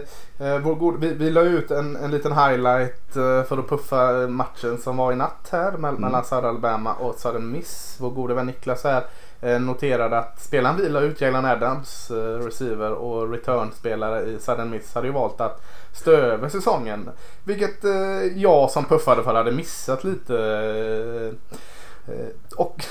[0.47, 4.13] eh, vår god, vi, vi la ut en, en liten highlight eh, för att puffa
[4.29, 7.97] matchen som var i natt här mell- mellan Södra Alabama och Southern Miss.
[8.01, 9.05] Vår gode vän Niklas här
[9.41, 14.71] eh, noterade att spelaren vi la ut, Jalen Adams, eh, receiver och return-spelare i Southern
[14.71, 15.63] Miss hade ju valt att
[15.93, 17.11] stå över säsongen.
[17.45, 20.37] Vilket eh, jag som puffade för hade missat lite.
[20.39, 21.55] Eh,
[22.09, 22.85] Eh, Och,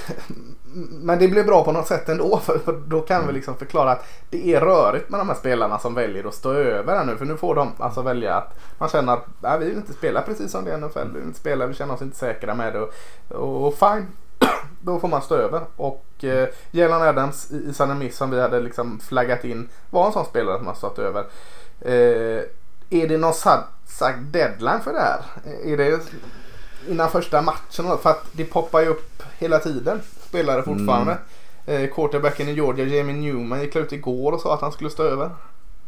[0.90, 4.06] men det blev bra på något sätt ändå för då kan vi liksom förklara att
[4.30, 7.18] det är rörigt med de här spelarna som väljer att stå över här nu.
[7.18, 10.22] För nu får de alltså välja att man känner att nej, vi vill inte spela
[10.22, 11.08] precis som det är NFL.
[11.14, 12.80] Vi vill inte spela, vi känner oss inte säkra med det.
[13.36, 14.08] Och, och fine,
[14.82, 15.62] då får man stå över.
[15.76, 20.14] Och eh, Jalen Adams i, i Miss som vi hade liksom flaggat in var en
[20.14, 21.26] sån spelare som har stått över.
[21.82, 22.44] Eh,
[22.90, 23.68] är det någon sagt
[24.32, 25.22] deadline för det här?
[25.64, 26.00] Är det
[26.88, 27.98] innan första matchen?
[28.02, 30.02] För att det poppar ju upp hela tiden
[30.34, 31.18] spelare fortfarande.
[31.66, 35.04] Eh, quarterbacken i Georgia, Jamie Newman, gick ut igår och sa att han skulle stå
[35.04, 35.30] över.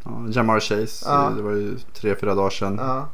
[0.04, 1.32] Ja, Jamar Chase, Ja.
[1.36, 2.78] det var ju tre, fyra dagar sedan.
[2.82, 3.08] Ja.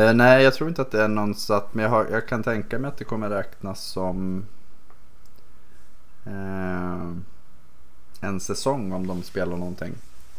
[0.00, 2.42] Eh, nej, jag tror inte att det är någon satt, men jag, har, jag kan
[2.42, 4.46] tänka mig att det kommer räknas som
[6.26, 7.10] eh,
[8.20, 9.92] en säsong om de spelar någonting.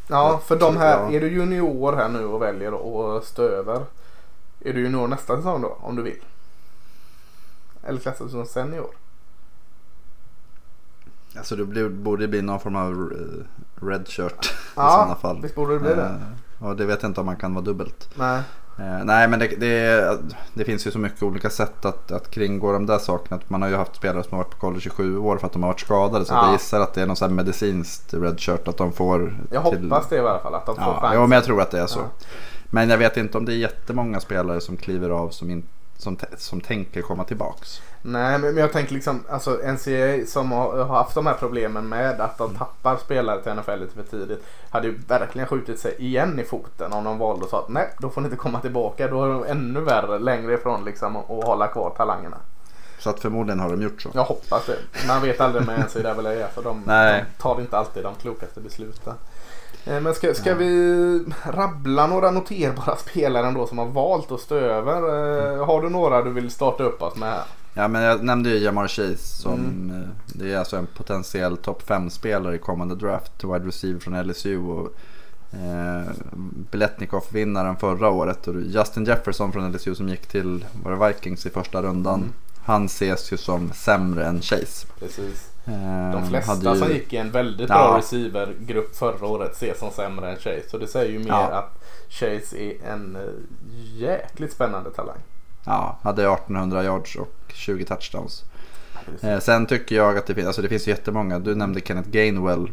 [0.08, 2.71] Ja, för de här, är du junior här nu och väljer
[3.17, 3.86] att stå över.
[4.60, 6.23] Är du junior nästa säsong då, om du vill?
[7.84, 8.88] Eller klassas du som senior?
[11.37, 15.41] Alltså det borde bli någon form av eh, red shirt i Ja, sådana fall.
[15.41, 16.01] visst borde det bli det.
[16.61, 18.09] Eh, och det vet jag inte om man kan vara dubbelt.
[18.15, 18.41] Nej.
[18.79, 20.17] Eh, nej men det, det,
[20.53, 23.39] det finns ju så mycket olika sätt att, att kringgå de där sakerna.
[23.47, 25.53] Man har ju haft spelare som har varit på college i sju år för att
[25.53, 26.25] de har varit skadade.
[26.25, 26.45] Så Ja.
[26.45, 29.37] jag gissar att det är någon sån här medicinskt red shirt att de får.
[29.51, 31.13] Jag hoppas det i alla fall, att de får Ja, chans.
[31.13, 31.99] ja, men jag tror att det är så.
[31.99, 32.25] Ja.
[32.65, 35.63] Men jag vet inte om det är jättemånga spelare som kliver av som, in,
[35.97, 37.81] som, som tänker komma tillbaks.
[38.05, 42.39] Nej, men jag tänker liksom, alltså NCAA som har, haft de här problemen med att
[42.39, 42.53] Mm.
[42.53, 44.43] de tappar spelare till NFL lite för tidigt.
[44.69, 47.89] Hade ju verkligen skjutit sig igen i foten om de valde och sa att nej,
[47.99, 49.07] då får ni inte komma tillbaka.
[49.07, 52.37] Då är de ännu värre längre ifrån liksom att hålla kvar talangerna.
[52.99, 54.09] Så att förmodligen har de gjort så.
[54.13, 54.77] Jag hoppas det.
[55.07, 59.13] Man vet aldrig med NCAA för de, de tar inte alltid de klokaste besluten.
[59.85, 64.55] Eh, Men ska, ska vi rabbla några noterbara spelare ändå som har valt att stå
[64.55, 64.95] över?
[65.57, 67.43] Eh, Har du några du vill starta upp oss med här?
[67.73, 70.01] Ja men jag nämnde ju Jamar Chase som Mm.
[70.01, 73.43] eh, det är alltså en potentiell topp 5-spelare i kommande draft.
[73.43, 74.93] Wide receiver från LSU och
[75.53, 76.12] eh,
[76.71, 78.47] Biletnikoff-vinnaren förra året.
[78.47, 82.19] Och Justin Jefferson från LSU som gick till var Vikings i första rundan.
[82.19, 82.33] Mm.
[82.65, 84.88] Han ses ju som sämre än Chase.
[84.99, 85.49] Precis.
[85.65, 87.75] Eh, De flesta ju- som gick i en väldigt Ja.
[87.75, 90.63] bra receivergrupp förra året ses som sämre än Chase.
[90.71, 91.51] Så det säger ju mer Ja.
[91.51, 93.21] att Chase är en eh,
[93.97, 95.17] jäkligt spännande talang.
[95.65, 98.43] Ja, hade 1800 yards och 20 touchdowns.
[99.21, 101.39] Eh, sen tycker jag att det finns, alltså det finns jättemånga.
[101.39, 102.71] Du nämnde Kenneth Gainwell,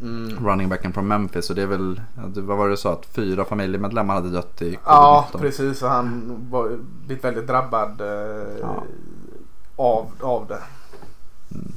[0.00, 0.46] Mm.
[0.46, 1.50] running backen från Memphis.
[1.50, 2.92] Och det är väl, ja, vad var det du sa?
[2.92, 5.38] Att fyra familjemedlemmar hade dött i Ja, covid-19.
[5.40, 5.82] precis.
[5.82, 8.84] Och han var blivit väldigt drabbad eh, Ja.
[9.76, 10.58] av, av det.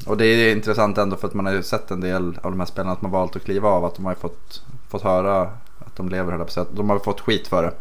[0.06, 2.60] Och det är intressant ändå för att man har ju sett en del av de
[2.60, 3.86] här spelarna som har valt att kliva av.
[3.86, 5.50] Att de har ju fått, fått höra
[5.92, 6.68] att de lever, höll jag.
[6.74, 7.74] De har fått skit för det.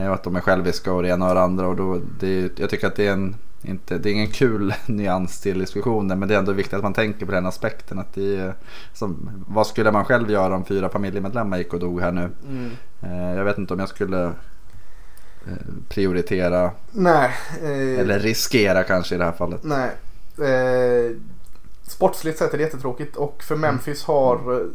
[0.00, 1.68] Eh, Och att de är själviska och det ena och det andra.
[1.68, 3.36] Och då, det är, jag tycker att det är en
[3.66, 6.92] inte, det är ingen kul nyans till diskussionen men det är ändå viktigt att man
[6.94, 7.98] tänker på den aspekten.
[7.98, 8.54] Att det är,
[8.92, 12.30] som, vad skulle man själv göra om fyra familjemedlemmar gick och dog här nu?
[12.48, 12.70] Mm.
[13.02, 15.52] Eh, jag vet inte om jag skulle eh,
[15.88, 17.30] prioritera Nej.
[17.62, 19.60] Eh, eller riskera kanske i det här fallet.
[19.62, 19.90] Nej.
[21.88, 24.66] Sportsligt sett är det jättetråkigt och för Memphis har eh,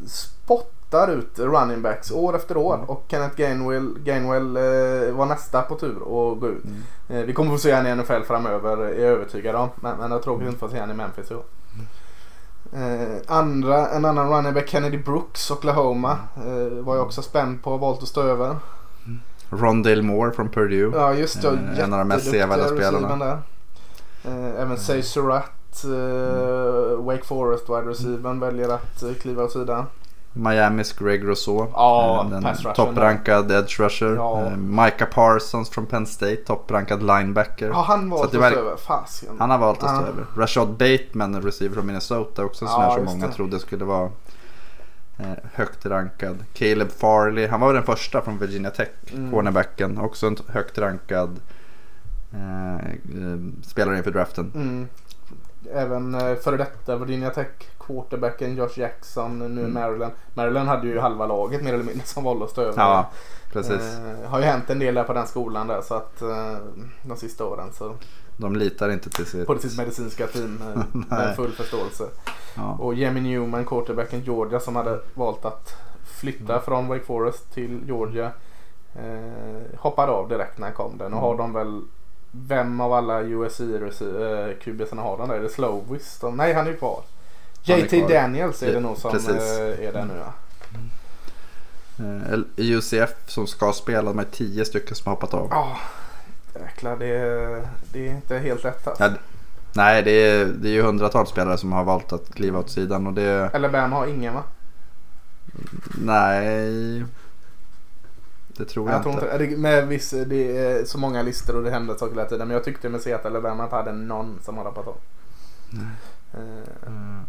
[0.90, 5.76] spottar ut running backs år efter år och Kenneth Gainwell, Gainwell eh, var nästa på
[5.76, 6.64] tur att gå ut.
[7.10, 9.70] Eh, vi kommer få se honom i NFL framöver är jag övertygad om.
[9.76, 11.44] Men, men det är tråkigt att inte få se honom i Memphis i år.
[12.74, 16.18] Eh, andra, en annan running back, Kennedy Brooks, Oklahoma.
[16.36, 18.56] Eh, var jag också spänd på och valt att stå över.
[19.50, 20.92] Rondale Moore från Purdue.
[20.94, 21.48] Ja just det.
[21.48, 23.42] Eh, en av de mest sevärda spelarna.
[24.24, 25.06] Eh, även Say eh,
[27.06, 29.86] Wake Forest wide receivern väljer att kliva åt sidan.
[30.34, 31.64] Miamis Greg Rousseau.
[31.64, 34.16] Eh, pass rusher topprankad edge rusher.
[34.16, 34.46] Ja.
[34.46, 36.36] Eh, Micah Parsons från Penn State.
[36.36, 37.68] Topprankad linebacker.
[37.68, 38.76] Ja han var att det att stå över.
[38.78, 39.30] Fasken.
[39.40, 40.26] Han har valt att stå över.
[40.38, 42.44] Rashad Bateman, receiver från Minnesota.
[42.46, 43.34] Också en sån här som många det.
[43.34, 44.10] trodde skulle vara
[45.22, 46.38] Eh, högt rankad.
[46.54, 49.32] Caleb Farley, han var väl den första från Virginia Tech, Mm.
[49.32, 49.98] cornerbacken.
[49.98, 51.40] Också en högt rankad
[52.34, 52.86] eh,
[53.64, 54.52] spelare inför draften.
[54.56, 54.88] Mm.
[55.74, 57.48] Även eh, före detta Virginia Tech
[57.80, 59.74] quarterbacken Josh Jackson nu Mm.
[59.74, 60.14] Maryland.
[60.34, 62.82] Maryland hade ju halva laget mer eller mindre som valde att stå över.
[62.82, 63.10] Ja,
[63.52, 63.98] precis.
[63.98, 66.58] Eh, har ju hänt en del där på den skolan där så att eh,
[67.04, 67.96] de sista åren så
[68.38, 69.48] De litar inte till sitt...
[69.48, 70.82] på sitt medicinska team eh,
[71.18, 72.04] med full förståelse.
[72.56, 72.78] Ja.
[72.80, 76.62] Och Jamie Newman, quarterbacken Georgia som hade valt att flytta Mm.
[76.66, 78.32] från Wake Forest till Georgia.
[78.96, 81.06] Eh, hoppade av direkt när han kom där.
[81.06, 81.20] Nu Mm.
[81.20, 81.82] har de väl
[82.32, 83.68] vem av alla USC eh,
[85.00, 85.36] har de där?
[85.36, 86.18] Är det Slovis?
[86.22, 87.04] De, nej han är ju kvar.
[87.68, 88.10] Han är JT kvar.
[88.10, 89.30] Daniels är det nog som precis.
[89.60, 90.34] eh, är där nu ja.
[92.00, 95.48] Eh, UCF som ska spela, är tio stycken som har hoppat av.
[95.52, 95.78] Ja,
[96.62, 99.04] jäklar det, det är inte helt lätt alltså.
[99.04, 99.10] Ja,
[99.74, 103.08] Nej, det är, det är ju hundratals spelare som har valt att kliva åt sidan
[103.08, 103.50] och det...
[103.54, 104.44] Alabama har ingen va?
[105.98, 107.06] Nej...
[108.60, 111.64] Det tror jag, Jag tror inte, det, med viss, det är så många listor och
[111.64, 112.48] det händer saker hela tiden.
[112.48, 114.98] Men jag tyckte med se att Alabama inte hade någon som har hoppat av.
[116.34, 116.40] Eh,
[116.88, 117.26] Mm.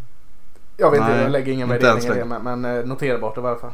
[0.77, 3.37] Jag vet inte, Nej, jag lägger ingen inte värdering i det men, men eh, noterbart
[3.37, 3.71] i varje fall.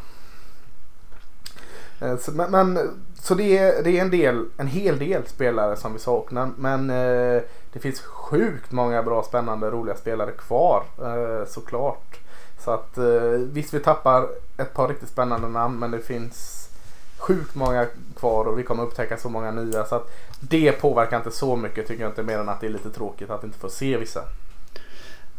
[1.99, 2.79] Eh, Så, men, men,
[3.21, 6.49] så det, är, det är en, del, en hel del spelare som vi saknar.
[6.57, 7.41] Men eh,
[7.73, 12.19] det finns sjukt många bra, spännande, roliga spelare kvar eh, såklart.
[12.59, 16.69] Så att eh, visst vi tappar ett par riktigt spännande namn men det finns
[17.17, 19.85] sjukt många kvar och vi kommer upptäcka så många nya.
[19.85, 22.71] Så att det påverkar inte så mycket tycker jag inte mer än att det är
[22.71, 24.21] lite tråkigt att inte få se vissa.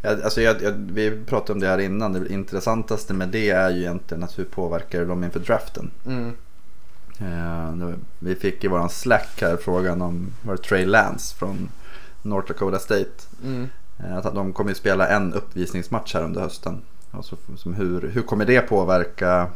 [0.03, 2.13] Alltså jag, jag, vi pratade om det här innan.
[2.13, 5.91] Det intressantaste med det är ju egentligen att hur påverkar de inför draften.
[6.07, 6.33] Mm.
[7.21, 11.69] Eh, vi fick i våran slack här frågan om var Trey Lance från
[12.23, 13.11] North Dakota State.
[13.45, 13.69] Mm.
[13.99, 16.83] Eh, Att de kommer ju spela en uppvisningsmatch här under hösten.
[17.11, 19.47] Alltså, som hur, hur kommer det påverka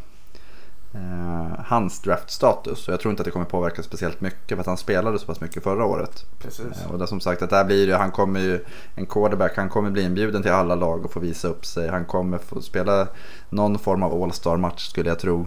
[0.94, 2.88] eh, hans draftstatus?
[2.88, 5.26] Och jag tror inte att det kommer påverka speciellt mycket för att han spelade så
[5.26, 6.24] pass mycket förra året.
[6.38, 6.66] Precis.
[6.85, 9.68] Eh, Och det som sagt att där blir det, han kommer ju, en quarterback, han
[9.68, 11.88] kommer bli inbjuden till alla lag och få visa upp sig.
[11.88, 13.07] Han kommer få spela
[13.50, 15.46] någon form av All-star match skulle jag tro.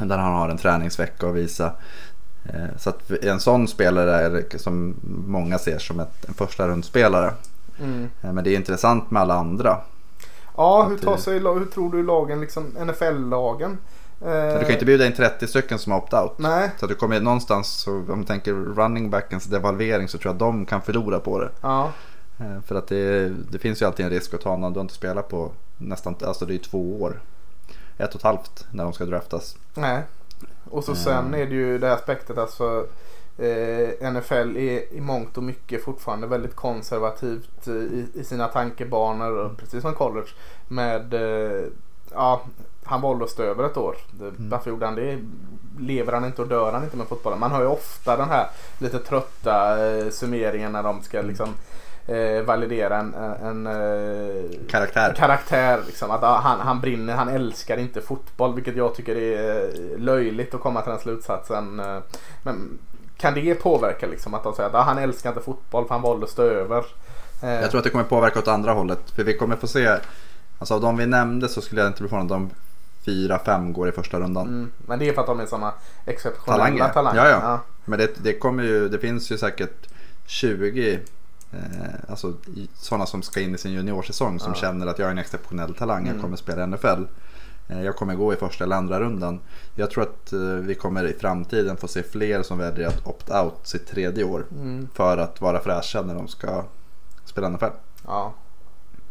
[0.00, 1.72] Där han har en träningsvecka att visa.
[2.44, 4.94] Eh, Så att en sån spelare är som
[5.26, 7.32] många ser som ett, en första rundspelare.
[7.80, 8.08] Mm.
[8.22, 9.78] Eh, Men det är intressant med alla andra.
[10.56, 13.78] Ja, hur, tar sig, hur tror du lagen, liksom NFL-lagen?
[14.20, 16.32] Eh, Du kan ju inte bjuda in 30 stycken som har opt-out.
[16.36, 20.28] Nej, Så att du kommer någonstans, så om du tänker running backens devalvering så tror
[20.30, 21.50] jag att de kan förlora på det.
[21.60, 21.92] ja.
[22.40, 24.82] Eh, För att det, det finns ju alltid en risk att ta någon du har
[24.84, 27.20] inte spelat på nästan, alltså det är två år.
[27.98, 29.56] Ett och ett halvt när de ska draftas.
[29.74, 30.02] Nej.
[30.70, 32.86] Och så sen är det ju det aspektet alltså.
[33.38, 39.32] Eh, NFL är i mångt och mycket fortfarande väldigt konservativt eh, i, i sina tankebanor.
[39.38, 40.26] och Precis som college.
[40.68, 41.64] Med, eh,
[42.12, 42.42] ja,
[42.86, 43.96] han valde att stå över ett år.
[44.10, 45.18] Det, Varför gjorde han det?
[45.78, 47.40] Lever han inte och dör han inte med fotbollen?
[47.40, 48.46] Man hör ju ofta den här
[48.78, 51.48] lite trötta eh, summeringen när de ska liksom
[52.06, 55.14] eh, validera en, en eh, Karaktär.
[55.16, 55.80] karaktär.
[55.86, 58.54] Liksom, att ah, han, han brinner, han älskar inte fotboll.
[58.54, 61.80] Vilket jag tycker är eh, löjligt att komma till den slutsatsen.
[61.80, 61.98] eh.
[62.42, 62.78] Men
[63.16, 66.02] kan det påverka liksom att de säger att ah, han älskar inte fotboll för han
[66.02, 66.84] valde att stå över?
[67.42, 69.10] Eh, Jag tror att det kommer påverka åt andra hållet.
[69.10, 69.96] För vi kommer få se,
[70.58, 72.50] alltså av de vi nämnde så skulle jag inte bli förvånad om
[73.06, 74.46] fyra, fem går i första rundan.
[74.48, 75.72] mm, men det är för att de är sådana
[76.04, 76.88] exceptionella Talanger.
[76.88, 77.24] talanger.
[77.24, 77.60] Ja, ja.
[77.84, 79.88] Men det, det kommer ju, det finns ju säkert
[80.26, 80.92] 20
[81.52, 81.58] eh,
[82.08, 82.32] alltså,
[82.74, 84.60] sådana som ska in i sin juniorsäsong som Ja.
[84.60, 86.22] känner att jag är en exceptionell talang, jag Mm.
[86.22, 87.02] kommer spela i NFL.
[87.68, 89.40] Eh, jag kommer gå i första eller andra rundan.
[89.74, 93.52] Jag tror att eh, vi kommer i framtiden få se fler som väljer att opt-out
[93.62, 96.64] sitt tredje år Mm, för att vara fräscha när de ska
[97.24, 97.64] spela NFL.
[98.06, 98.34] ja.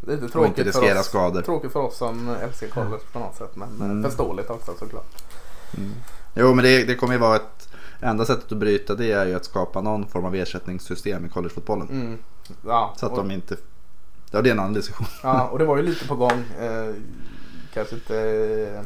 [0.08, 1.42] Lite Och inte tråkigt för, riskera oss, skador.
[1.42, 3.56] tråkigt för oss som älskar college på något sätt.
[3.56, 4.04] Men eh, Mm.
[4.04, 5.24] förståeligt också såklart.
[6.34, 7.70] Jo men det, det kommer ju vara ett,
[8.02, 11.90] enda sättet att bryta det är ju att skapa någon form av ersättningssystem i collegefotbollen.
[11.90, 12.18] Mm,
[12.66, 13.56] ja, Så att och- de inte,
[14.32, 15.08] ja det är en annan diskussion.
[15.24, 16.44] Ja, och det var ju lite på gång.
[16.60, 16.94] Eh,
[17.74, 18.20] kanske inte
[18.76, 18.82] eh,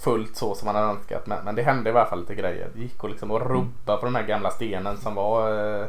[0.00, 1.26] fullt så som man hade önskat.
[1.26, 2.68] Men, men det hände i alla fall lite grejer.
[2.74, 5.86] Det gick att liksom att rubba på den här gamla stenen som var eh,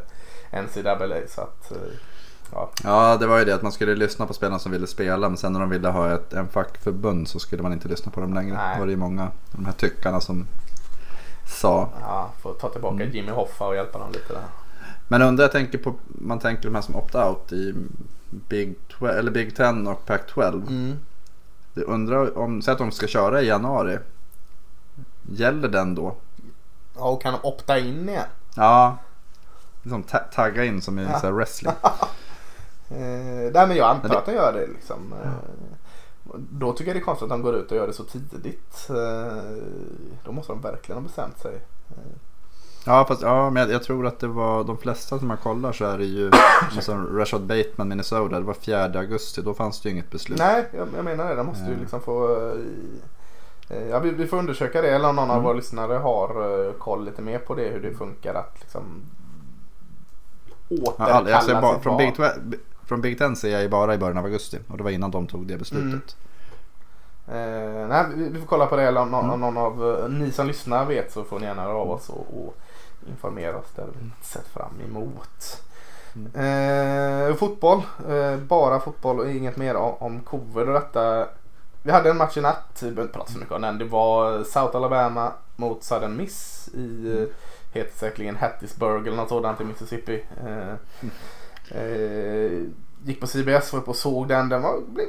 [0.63, 1.27] NCAA.
[1.27, 1.77] Så att, eh,
[2.53, 2.69] ja.
[2.83, 5.37] Ja, det var ju det att man skulle lyssna på spelarna som ville spela men
[5.37, 8.33] sen när de ville ha ett, en fackförbund så skulle man inte lyssna på dem
[8.33, 8.55] längre.
[8.55, 8.73] Nej.
[8.73, 10.47] Det var det ju många av de här tyckarna som
[11.47, 11.89] sa.
[12.01, 13.11] ja, får ta tillbaka Mm.
[13.15, 14.43] Jimmy Hoffa och hjälpa dem lite där.
[15.07, 17.73] Men undrar jag tänker på, man tänker de här som opt-out i
[18.29, 20.67] Big, 12, eller Big 10 och Pac-12.
[20.67, 20.97] Mm.
[21.73, 23.97] Jag undrar om, säg att de ska köra i januari.
[25.31, 26.15] Gäller den då?
[26.95, 28.25] Ja, och kan opta in igen.
[28.55, 28.97] Ja.
[29.81, 31.31] Liksom ta- tagga in som i Ja.
[31.31, 31.73] wrestling.
[32.89, 35.13] Eh, nej men jag antar det- att de gör det liksom.
[35.23, 35.29] Eh,
[36.35, 38.87] Då tycker jag det är konstigt att de går ut och gör det så tidigt.
[38.89, 39.43] Eh,
[40.25, 41.61] Då måste de verkligen ha bestämt sig.
[42.85, 45.71] Ja, fast, ja men jag, jag tror att det var de flesta som man kollar
[45.71, 46.31] så är det ju
[46.81, 48.35] som Rashad Bateman Minnesota.
[48.39, 49.41] Det var 4 augusti.
[49.41, 50.39] Då fanns det ju inget beslut.
[50.39, 51.35] Nej, jag, jag menar det.
[51.35, 51.77] De måste ju Ja.
[51.81, 52.35] liksom få...
[53.69, 55.43] eh, Ja, vi, vi får undersöka det eller om någon av Mm.
[55.43, 57.69] våra lyssnare har eh, koll lite mer på det.
[57.69, 58.83] Hur det funkar att liksom
[60.67, 61.97] Ja, återkalla all, jag ser bara, från.
[61.97, 64.59] Big, Twe- från Big Ten ser jag ju bara i början av augusti.
[64.67, 66.15] Och det var innan de tog det beslutet.
[67.27, 69.33] Eh, nej, vi, vi får kolla på det eller om, någon- Mm.
[69.33, 72.09] om någon av eh, ni som lyssnar vet så får ni gärna höra av oss
[72.09, 72.55] och, och
[73.09, 73.65] informera oss.
[73.75, 75.61] Det har vi sett fram emot.
[76.33, 81.27] Eh, fotboll, eh, bara fotboll och inget mer om, om covid och detta.
[81.83, 83.77] Vi hade en match i natt, vi behöver inte prata så mycket om den.
[83.77, 87.27] Det var South Alabama mot Southern Miss i, eh,
[87.73, 90.23] heter säkerligen Hattiesburg eller något sådant i Mississippi.
[90.47, 90.73] Eh,
[91.71, 92.61] eh,
[93.03, 94.49] gick på CBS, var uppe och såg den.
[94.49, 95.07] Den var blev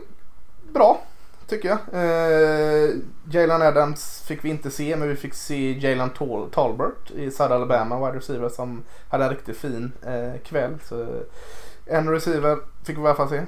[0.73, 1.01] bra
[1.47, 1.79] tycker jag.
[1.93, 2.91] Eh,
[3.31, 7.53] Jalen Adams fick vi inte se men vi fick se Jalen Tal- Talbert i South
[7.53, 10.75] Alabama, wide receiver som hade en riktigt fin eh, kväll.
[10.89, 11.09] Så eh,
[11.87, 13.43] en receiver fick vi i alla fall se.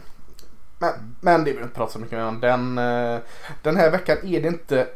[0.78, 2.40] Men, men det vill vi inte prata så mycket om.
[2.40, 3.18] Den, eh,
[3.62, 4.86] den här veckan är det inte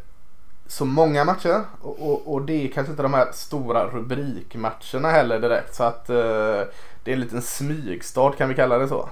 [0.67, 5.41] så många matcher och, och, och det är kanske inte de här stora rubrikmatcherna heller
[5.41, 5.75] direkt.
[5.75, 6.63] Så att eh,
[7.05, 9.09] det är en liten smygstart kan vi kalla det så.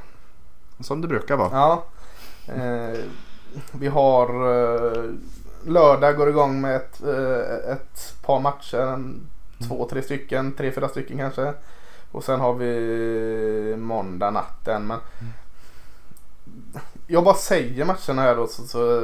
[0.80, 1.50] Som det brukar vara.
[1.52, 1.84] Ja.
[2.46, 2.98] Eh,
[3.72, 5.04] vi har eh,
[5.66, 8.78] lördag går igång med ett, eh, ett par matcher.
[8.78, 9.26] En,
[9.68, 11.52] två, tre stycken, tre, fyra stycken kanske.
[12.12, 14.86] Och sen har vi måndag natten.
[14.86, 14.98] Men
[17.06, 18.46] jag bara säger matcherna här då.
[18.46, 19.00] Så, så,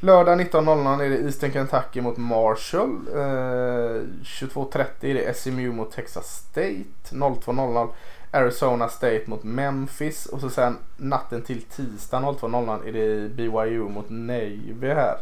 [0.00, 3.08] lördag 19.00 är det Eastern Kentucky mot Marshall.
[3.14, 6.84] Eh, 22.30 är det SMU mot Texas State.
[7.10, 7.88] 02.00
[8.30, 10.26] Arizona State mot Memphis.
[10.26, 15.18] Och så sen natten till tisdag 02.00 är det BYU mot Navy här.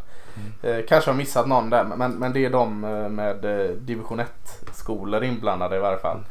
[0.62, 4.20] Eh, kanske har missat någon där men, men det är de eh, med eh, division
[4.20, 4.28] 1
[4.72, 6.24] skolor inblandade i varje fall.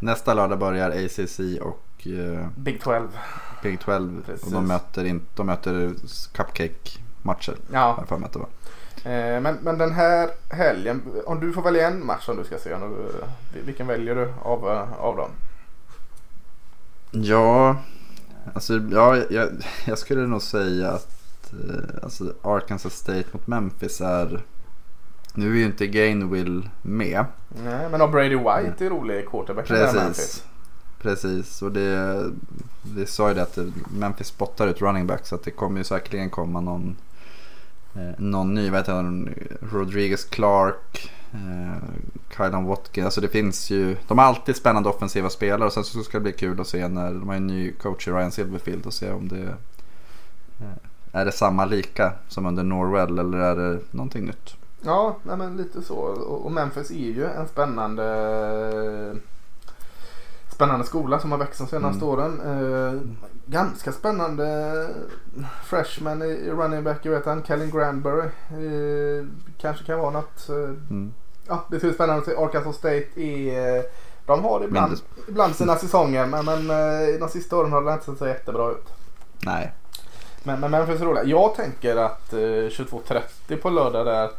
[0.00, 3.18] Nästa lördag börjar ACC och eh, Big 12.
[3.62, 4.22] Big 12.
[4.26, 4.46] Precis.
[4.46, 5.94] Och de möter, in, de möter
[6.32, 7.11] cupcake-matcher.
[7.22, 7.36] Har
[7.72, 8.48] Ja, jag för mig att det var.
[9.12, 12.58] eh, men, men den här helgen, om du får välja en match som du ska
[12.58, 12.70] se.
[13.54, 15.30] du- Vilken väljer du av, eh, av dem?
[17.10, 17.76] Ja,
[18.54, 19.48] alltså ja, jag,
[19.86, 24.42] jag skulle nog säga att eh, alltså Arkansas State mot Memphis är...
[25.34, 27.24] Nu är ju inte Gainwell med.
[27.64, 29.70] Nej, men av Brady White är rolig quarterback.
[29.70, 29.94] i Memphis.
[30.06, 30.44] Precis.
[31.02, 32.24] Precis, och det,
[32.82, 33.58] det sa ju det att
[33.98, 36.96] Memphis spottar ut running back så att det kommer ju säkerligen komma någon,
[37.94, 39.34] eh, någon ny, vad heter han,
[39.72, 41.82] Rodriguez Clark, eh,
[42.36, 43.04] Kylan Watkins.
[43.04, 46.22] Alltså det finns ju, de har alltid spännande offensiva spelare och sen så ska det
[46.22, 49.10] bli kul att se när de har en ny coach i Ryan Silverfield och se
[49.10, 49.56] om det
[50.60, 50.76] eh,
[51.12, 54.56] är det samma lika som under Norwell eller är det någonting nytt?
[54.84, 55.94] Ja, nej, men lite så.
[55.94, 58.04] Och och Memphis är ju en spännande
[60.52, 62.08] spännande skola som har växt de senaste Mm.
[62.08, 62.40] åren.
[62.40, 63.00] Eh,
[63.46, 64.88] ganska spännande
[65.64, 68.26] freshman i, running back, jag vet han, Kellen Granberry.
[68.50, 69.26] Eh,
[69.60, 70.48] kanske kan vara något.
[70.48, 71.12] Eh, Mm.
[71.48, 72.38] ja, det ser spännande ut.
[72.38, 73.82] Arkansas State är eh,
[74.26, 77.92] de har ibland, Mindre- ibland sina säsonger men, men eh, de sista åren har det
[77.92, 78.86] inte sett så jättebra ut.
[79.44, 79.72] Nej,
[80.44, 81.24] Men, men Memphis är roliga.
[81.24, 84.30] Jag tänker att eh, 22.30 på lördag där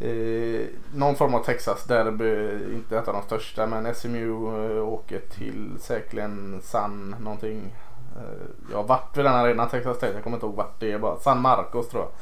[0.00, 5.20] eh, någon form av Texas derby, inte ett av de största men SMU eh, åker
[5.20, 7.74] till säkerligen San någonting.
[8.16, 10.92] Eh, jag har varit vid den arenan Texas State, jag kommer inte ihåg vart det
[10.92, 11.18] är bara.
[11.18, 12.12] San Marcos tror jag.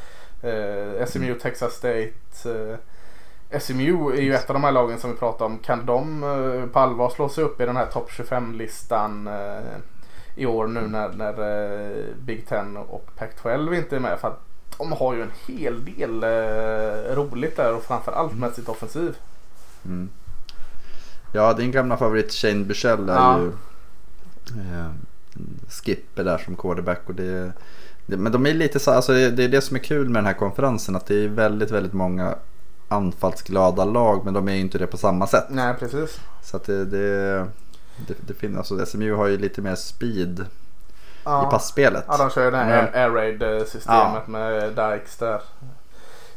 [0.44, 2.12] Eh, SMU Texas State.
[2.44, 2.78] Eh,
[3.60, 5.58] SMU är ju ett av de här lagen som vi pratar om.
[5.58, 9.76] Kan de eh, på allvar slå sig upp i den här topp 25-listan eh,
[10.34, 11.34] i år nu när, när
[12.20, 14.18] Big Ten och Pac-12 inte är med?
[14.18, 14.43] För att
[14.78, 19.16] de har ju en hel del eh, roligt där och framförallt med sitt offensiv.
[19.84, 20.08] Mm.
[21.32, 23.40] Ja, din gamla favorit Shane Bushell är Ja.
[23.40, 23.46] ju
[24.60, 24.90] eh,
[25.68, 27.00] skipper där som quarterback.
[27.06, 27.52] Och det,
[28.06, 30.16] det, men de är lite så, alltså det, det är det som är kul med
[30.22, 30.96] den här konferensen.
[30.96, 32.34] Att det är väldigt, väldigt många
[32.88, 34.24] anfallsglada lag.
[34.24, 35.44] Men de är ju inte det på samma sätt.
[35.48, 36.20] Nej, precis.
[36.42, 37.36] Så att det, det,
[38.06, 40.46] det, det finns, alltså SMU har ju lite mer speed
[41.24, 41.48] Ja.
[41.48, 42.04] i passspelet.
[42.08, 45.40] Ja, de kör ju det här air raid systemet med Dykes där.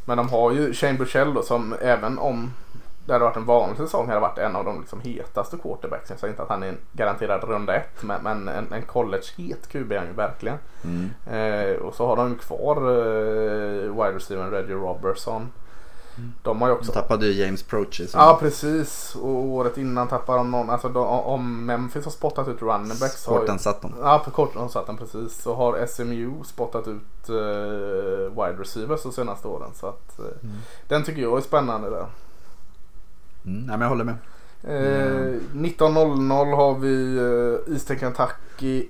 [0.05, 2.51] Men de har ju Shane Bushell då som även om
[3.07, 6.09] det hade varit en vanlig säsong hade varit en av de liksom hetaste quarterbacks.
[6.09, 9.67] Jag säger inte att han är en garanterad runda ett men, men en, en college-het
[9.67, 10.57] QB är han ju verkligen.
[10.83, 11.09] Mm.
[11.31, 15.51] Eh, och så har de ju kvar eh, wide receiver Reggie Robertson.
[16.43, 18.07] De har ju De också tappade ju James Prochi.
[18.07, 20.70] som- Ja precis och året innan tappade de någon.
[20.70, 23.26] Alltså de, om Memphis har spottat ut running backs.
[23.26, 23.93] Korten satt de.
[24.01, 25.41] Ja på kort har satt den precis.
[25.41, 27.36] Så har SMU spottat ut eh,
[28.45, 29.70] wide receivers de senaste åren.
[29.76, 30.49] Så att eh,
[30.88, 32.05] den tycker jag är spännande där.
[33.45, 34.15] Mm, nej, men jag håller med.
[34.63, 38.88] Eh, 19.00 har vi eh, Eastern Kentucky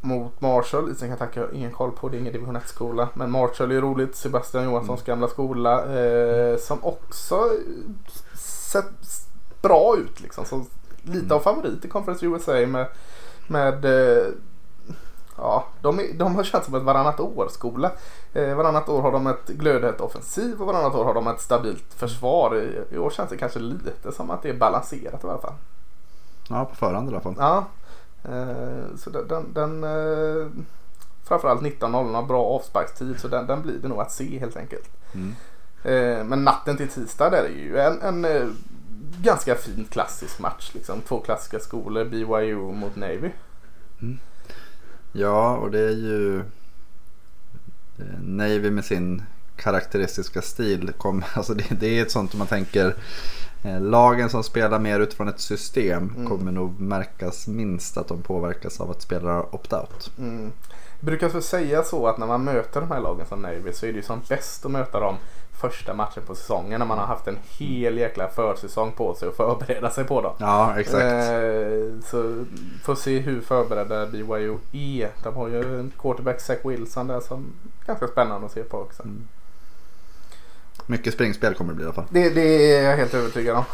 [0.00, 0.88] mot Marshall.
[0.88, 3.08] Eastern Kentucky har jag ingen koll på, det är ingen division 1-skola.
[3.14, 6.00] Men Marshall är roligt, Sebastian Johanssons gamla skola.
[6.00, 7.50] Eh, som också
[8.70, 9.28] sett
[9.62, 10.44] bra ut liksom.
[10.44, 10.64] Så
[11.02, 12.86] lite av favorit i Conference USA med,
[13.48, 14.26] med eh,
[15.38, 17.90] Ja, de, är, de har känts som ett varannat år-skola.
[18.32, 21.94] Eh, varannat år har de ett glödhett offensiv och varannat år har de ett stabilt
[21.94, 22.56] försvar.
[22.56, 25.54] I, I år känns det kanske lite som att det är balanserat i alla fall.
[26.48, 27.34] Ja, på förhand i alla fall.
[27.38, 27.64] Ja,
[28.96, 30.46] så den, den, eh,
[31.24, 34.90] framförallt 19.00 har bra avsparkstid så den, den blir det nog att se helt enkelt.
[35.12, 35.34] Mm.
[35.82, 38.48] Eh, men natten till tisdag där är ju en, en eh,
[39.22, 40.70] ganska fin klassisk match.
[40.74, 41.00] Liksom.
[41.00, 43.30] Två klassiska skolor, BYU mot Navy.
[45.12, 46.38] Ja, och det är ju
[47.98, 49.22] eh, Navy med sin
[49.56, 50.92] karaktäristiska stil.
[50.98, 52.94] Kom, alltså det, det är ett sånt man tänker eh,
[53.80, 56.28] lagen som spelar mer utifrån ett system Mm.
[56.28, 60.10] kommer nog märkas minst att de påverkas av att spelare har opt-out.
[60.18, 60.52] Mm.
[61.00, 63.86] Det brukar så säga så att när man möter de här lagen som Navy så
[63.86, 65.14] är det ju som bäst att möta dem
[65.60, 69.36] första matchen på säsongen när man har haft en hel jäkla försäsong på sig att
[69.36, 70.32] förbereda sig på dem.
[70.38, 71.04] Ja, exakt.
[71.04, 72.44] Eh, så
[72.84, 75.10] får se hur förberedda BYU är.
[75.22, 77.52] De har ju en quarterback Zach Wilson där som
[77.82, 79.02] är ganska spännande att se på också.
[79.02, 79.28] Mm.
[80.86, 82.04] Mycket springspel kommer det bli i alla fall.
[82.10, 83.64] Det, det är jag helt övertygad om.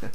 [0.00, 0.10] men,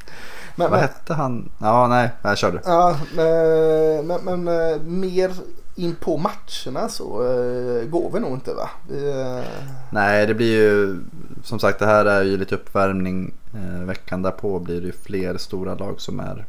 [0.56, 1.52] Vad men, hette han?
[1.62, 2.62] Ja, nej, jag körde.
[2.66, 5.32] ja, eh, men, men eh, mer
[5.76, 8.70] in på matcherna så eh, går vi nog inte va?
[8.90, 9.34] Vi,
[9.90, 11.00] Nej, det blir ju
[11.44, 13.34] som sagt det här är ju lite uppvärmning.
[13.86, 16.46] Veckan därpå blir det ju fler stora lag som är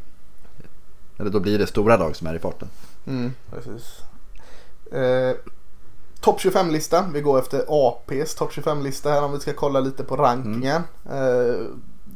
[1.18, 2.68] eller då blir det stora lag som är i farten.
[3.06, 4.00] Mm, precis.
[6.20, 7.04] Topp 25-lista.
[7.12, 10.82] Vi går efter APs topp 25-lista här om vi ska kolla lite på rankingen.
[11.10, 11.66] Eh,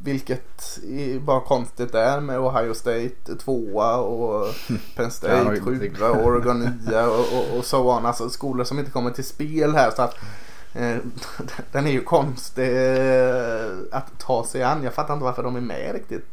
[0.04, 4.54] vilket är bara konstigt är med Ohio State tvåa och
[4.96, 8.06] Penn State sjua, Oregon nia och, och, och så on.
[8.06, 9.90] Alltså skolor som inte kommer till spel här.
[9.90, 10.16] Så att,
[10.74, 10.96] eh,
[11.72, 14.82] den är ju konstig eh, att ta sig an.
[14.82, 16.26] Jag fattar inte varför de är med riktigt.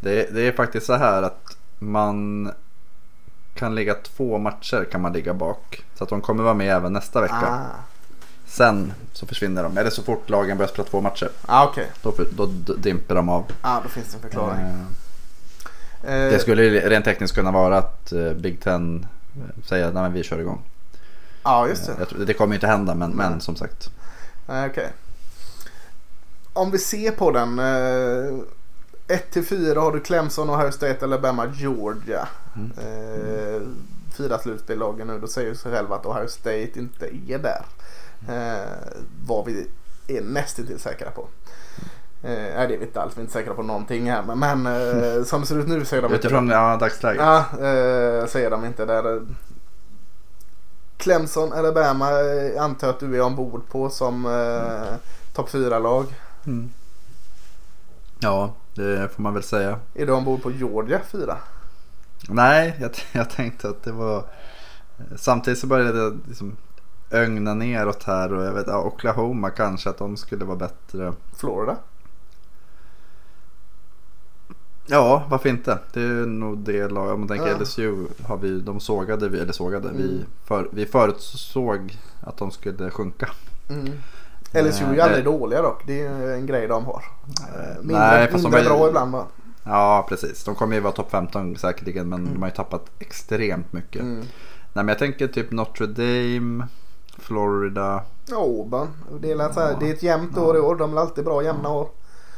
[0.00, 2.50] Det, det är faktiskt så här att man
[3.62, 5.84] kan ligga två matcher kan man ligga bak.
[5.94, 7.48] Så att de kommer vara med även nästa vecka.
[7.48, 7.66] Ah,
[8.46, 9.78] Sen så försvinner de.
[9.78, 11.28] Eller så fort lagen börjar spela två matcher.
[11.46, 11.86] ah okej.
[12.02, 13.44] Då, då dimper de av.
[13.60, 14.60] Ah, då finns det en förklaring.
[14.60, 14.74] Eh,
[16.04, 19.06] Eh, Det skulle rent tekniskt kunna vara att eh, Big Ten
[19.36, 20.62] eh, säger att vi kör igång.
[21.42, 22.06] Ja, just det.
[22.06, 23.90] Tror, det kommer inte hända men, men som sagt.
[24.46, 24.92] Nej, Okej.
[26.52, 27.58] Om vi ser på den.
[29.08, 32.28] 1-4 har du Clemson, Ohio State, Alabama, Georgia.
[32.56, 32.72] Mm.
[32.78, 33.62] Eh,
[34.16, 35.18] fyra slutspelslagen nu.
[35.18, 37.64] Då säger ju sig själv att Ohio State inte är där.
[38.28, 38.68] Eh,
[39.26, 39.68] vad vi
[40.08, 41.28] är nästintill säkra på.
[42.22, 43.12] Eh, nej det är vi inte alls.
[43.16, 44.22] Vi är inte säkra på någonting här.
[44.22, 47.22] Men, men eh, som det ser ut nu så är de inte Utifrån ja, dagsläget.
[47.22, 49.26] Ja, eh, säger de inte där.
[50.96, 54.94] Clemson, Alabama eh, antar att du är ombord på som eh,
[55.34, 56.06] topp 4-lag.
[56.46, 56.72] Mm.
[58.20, 59.78] Ja, det får man väl säga.
[59.94, 61.36] Är du ombord på Georgia 4?
[62.28, 64.24] Nej, jag, jag tänkte att det var...
[65.16, 66.56] Samtidigt så började det liksom
[67.10, 71.12] ögna neråt här och jag vet, Oklahoma kanske att de skulle vara bättre.
[71.36, 71.76] Florida?
[74.86, 75.78] Ja, varför inte?
[75.92, 77.58] Det är nog det lag, om man tänker Ja.
[77.58, 80.24] LSU har vi, de sågade vi, eller sågade, vi, Mm.
[80.44, 83.28] för, vi förutsåg att de skulle sjunka.
[83.68, 83.92] Mm.
[84.52, 85.86] LSU är ju Eh, aldrig dåliga dock.
[85.86, 87.04] Det är ju en grej de har.
[87.54, 89.26] Eh, mindre nej, de mindre har ju- bra ibland bara.
[89.64, 90.44] Ja, precis.
[90.44, 94.00] De kommer ju vara topp 15 säkerligen men de har ju tappat extremt mycket.
[94.02, 94.16] Mm.
[94.18, 94.26] Nej
[94.84, 96.66] men jag tänker typ Notre Dame,
[97.18, 98.02] Florida.
[98.26, 98.88] Ja, Auburn.
[99.20, 99.76] Det är, så här, Ja.
[99.80, 100.42] det är ett jämnt Ja.
[100.42, 100.76] år i år.
[100.76, 101.88] De är alltid bra jämna år.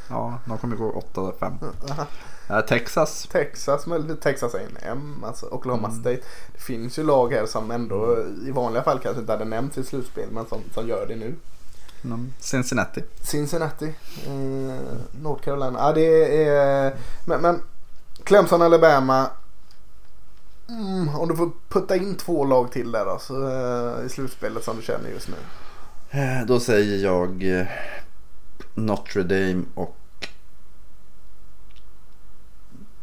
[0.09, 1.53] Ja, de kommer gå 8-5.
[1.91, 2.07] Aha.
[2.51, 3.29] Eh, Texas.
[3.33, 3.85] Texas,
[4.23, 6.01] Texas A&M, alltså Oklahoma Mm.
[6.01, 6.21] State.
[6.53, 9.85] Det finns ju lag här som ändå i vanliga fall kanske inte hade nämnts i
[9.85, 11.35] slutspel men som, som gör det nu.
[12.39, 13.05] Cincinnati.
[13.23, 13.87] Cincinnati,
[14.27, 15.79] eh, North Carolina.
[15.79, 16.97] Ja, det är...
[17.25, 17.63] Men, men
[18.25, 19.31] Clemson, Alabama.
[20.69, 24.65] Mm, om du får putta in två lag till där då, så, eh, i slutspelet
[24.65, 25.35] som du känner just nu.
[26.21, 27.67] Eh, Då säger jag eh,
[28.75, 29.97] Notre Dame och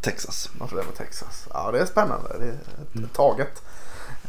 [0.02, 0.50] Texas.
[0.60, 1.48] Notre Dame och Texas.
[1.54, 2.30] Ja, det är spännande.
[2.40, 3.62] Det är ett,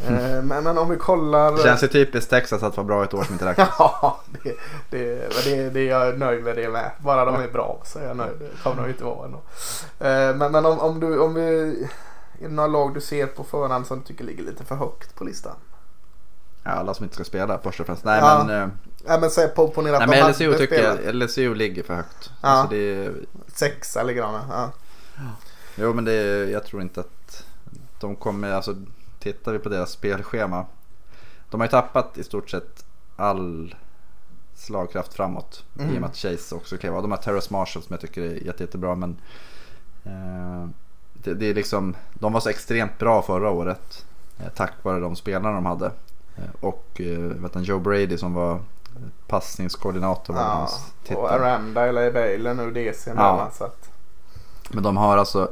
[0.09, 0.25] Mm.
[0.25, 1.53] Eh, men, men om vi kollar.
[1.57, 3.69] Det känns ju typiskt Texas att vara bra ett år som inte räknas.
[3.79, 4.57] Ja, det,
[4.91, 6.91] det, det, det är jag nöjd med det med.
[6.99, 8.37] Bara de är bra så är jag nöjd.
[8.39, 9.39] Det kommer de inte vara ändå.
[9.99, 11.43] Eh, Men, men om, om, du, om vi...
[12.41, 15.15] Är det några lag du ser på förhand som du tycker ligger lite för högt
[15.15, 15.55] på listan?
[16.65, 18.05] Ja, alla som inte ska spela först och främst.
[18.05, 18.45] Nej Ja.
[18.47, 18.69] men, eh,
[19.07, 21.95] Ja men säg på, ponera nej, att de men LSU tycker jag, LSU ligger för
[21.95, 22.31] högt.
[22.43, 22.49] Ja.
[22.49, 23.13] Alltså är,
[23.55, 24.71] Sexa ligger de ja.
[25.75, 27.45] jo men det är, jag tror inte att
[28.01, 28.77] de kommer, alltså
[29.23, 30.67] tittar vi på deras spelschema.
[31.51, 32.85] De har ju tappat i stort sett
[33.17, 33.75] all
[34.55, 35.65] slagkraft framåt.
[35.79, 35.95] I Mm.
[35.95, 37.03] och med att Chase också klev av.
[37.03, 39.17] De har Terrace Marshall som jag tycker är jätte, jättebra men
[40.05, 40.69] eh,
[41.15, 44.05] det, det är liksom, de var så extremt bra förra året.
[44.41, 45.87] Eh, tack vare de spelarna de hade.
[46.37, 48.61] Eh, och eh, vet du, Joe Brady som var
[49.27, 50.35] passningskoordinator.
[50.35, 50.47] var ja.
[50.49, 51.17] hans titel.
[51.17, 53.13] Och Aranda eller Bailey nu DC Ja.
[53.13, 53.51] emellan.
[53.53, 53.91] Så att,
[54.71, 55.51] Men de har alltså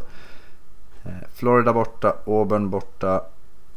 [1.05, 3.25] eh, Florida borta, Auburn borta,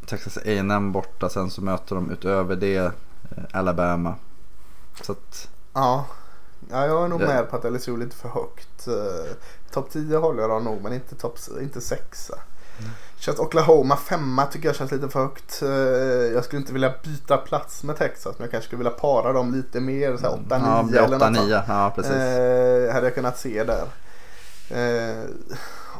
[0.06, 1.28] Texas A&M borta.
[1.28, 2.90] Sen så möter de utöver det eh,
[3.52, 4.14] Alabama.
[5.02, 6.06] Så att, ja.
[6.70, 8.88] ja, jag är nog Det- med på att LSU är lite för högt.
[8.88, 9.32] Uh,
[9.70, 12.38] topp 10 håller jag nog men inte, top, inte sexa.
[12.78, 12.90] Mm.
[13.16, 15.62] Känns Oklahoma femma tycker jag känns lite för högt.
[15.62, 15.68] Eh,
[16.34, 19.54] jag skulle inte vilja byta plats med Texas men jag kanske skulle vilja para dem
[19.54, 20.16] lite mer.
[20.16, 21.50] Så här 8-9 ja, blir eller något sånt.
[21.50, 21.62] 8-9.
[21.68, 22.12] Ja, precis.
[22.12, 23.86] Eh, hade jag kunnat se där.
[24.70, 25.24] Eh,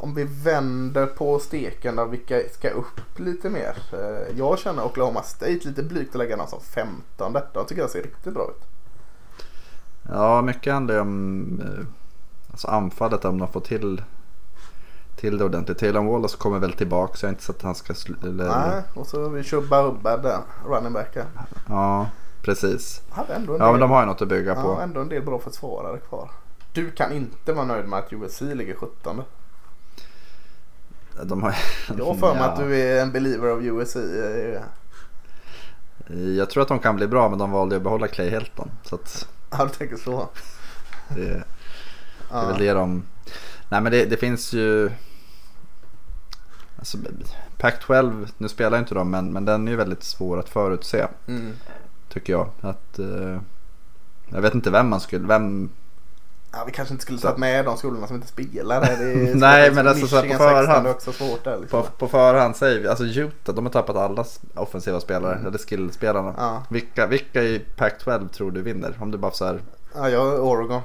[0.01, 3.77] om vi vänder på steken då, vilka ska upp lite mer?
[3.93, 7.33] Eh, jag känner Oklahoma State lite blygt att lägga dem som 15.
[7.53, 8.65] De tycker jag ser riktigt bra ut.
[10.09, 11.87] Ja, mycket handlar ju om eh,
[12.51, 13.25] alltså anfallet.
[13.25, 14.03] Om de får till,
[15.17, 15.79] till det ordentligt.
[15.79, 17.17] Taylor Wallace kommer väl tillbaka.
[17.17, 17.95] Så jag har inte sett att han ska...
[18.23, 21.17] Eller, Nej, och så vi Chubba Hubbard där, running back.
[21.17, 21.27] här.
[21.69, 22.07] Ja,
[22.43, 23.03] precis.
[23.17, 24.81] Ja, del, men de har ju något att bygga ja, på.
[24.81, 26.31] ändå en del bra försvarare kvar.
[26.73, 29.23] Du kan inte vara nöjd med att USC ligger 17.
[31.23, 31.55] De har,
[31.99, 33.97] Jag har för mig att du är en believer of USC.
[33.97, 34.63] eh,
[36.37, 38.71] Jag tror att de kan bli bra men de valde att behålla Clay Helton.
[38.83, 40.29] Så att Ja, du tänker så.
[41.09, 41.45] det, det är
[42.31, 42.47] Ja.
[42.47, 43.03] väl det de...
[43.69, 44.91] Nej men det, det finns ju...
[46.79, 46.99] Alltså,
[47.59, 51.07] Pac-12, nu spelar inte de men, men den är ju väldigt svår att förutse.
[51.27, 51.53] Mm.
[52.09, 52.49] Tycker jag.
[52.61, 53.41] Att, eh,
[54.29, 55.27] jag vet inte vem man skulle...
[55.27, 55.71] Vem,
[56.57, 58.81] Ja, vi kanske inte skulle tagit med de skolorna som inte spelar.
[58.81, 59.75] Det är Nej, svårt.
[59.77, 60.87] men alltså så på Michigan 16 förhand.
[60.87, 61.59] också svårt där.
[61.59, 61.83] Liksom.
[61.83, 64.25] på, på förhand säger vi, alltså Utah de har tappat alla
[64.55, 65.39] offensiva spelare.
[65.47, 66.29] Eller skillspelarna.
[66.29, 66.41] Mm.
[66.41, 66.63] Ja.
[66.69, 68.97] Vilka, vilka i Pac-12 tror du vinner?
[69.01, 69.61] Om du bara så här,
[69.95, 70.81] ja, jag är Oregon.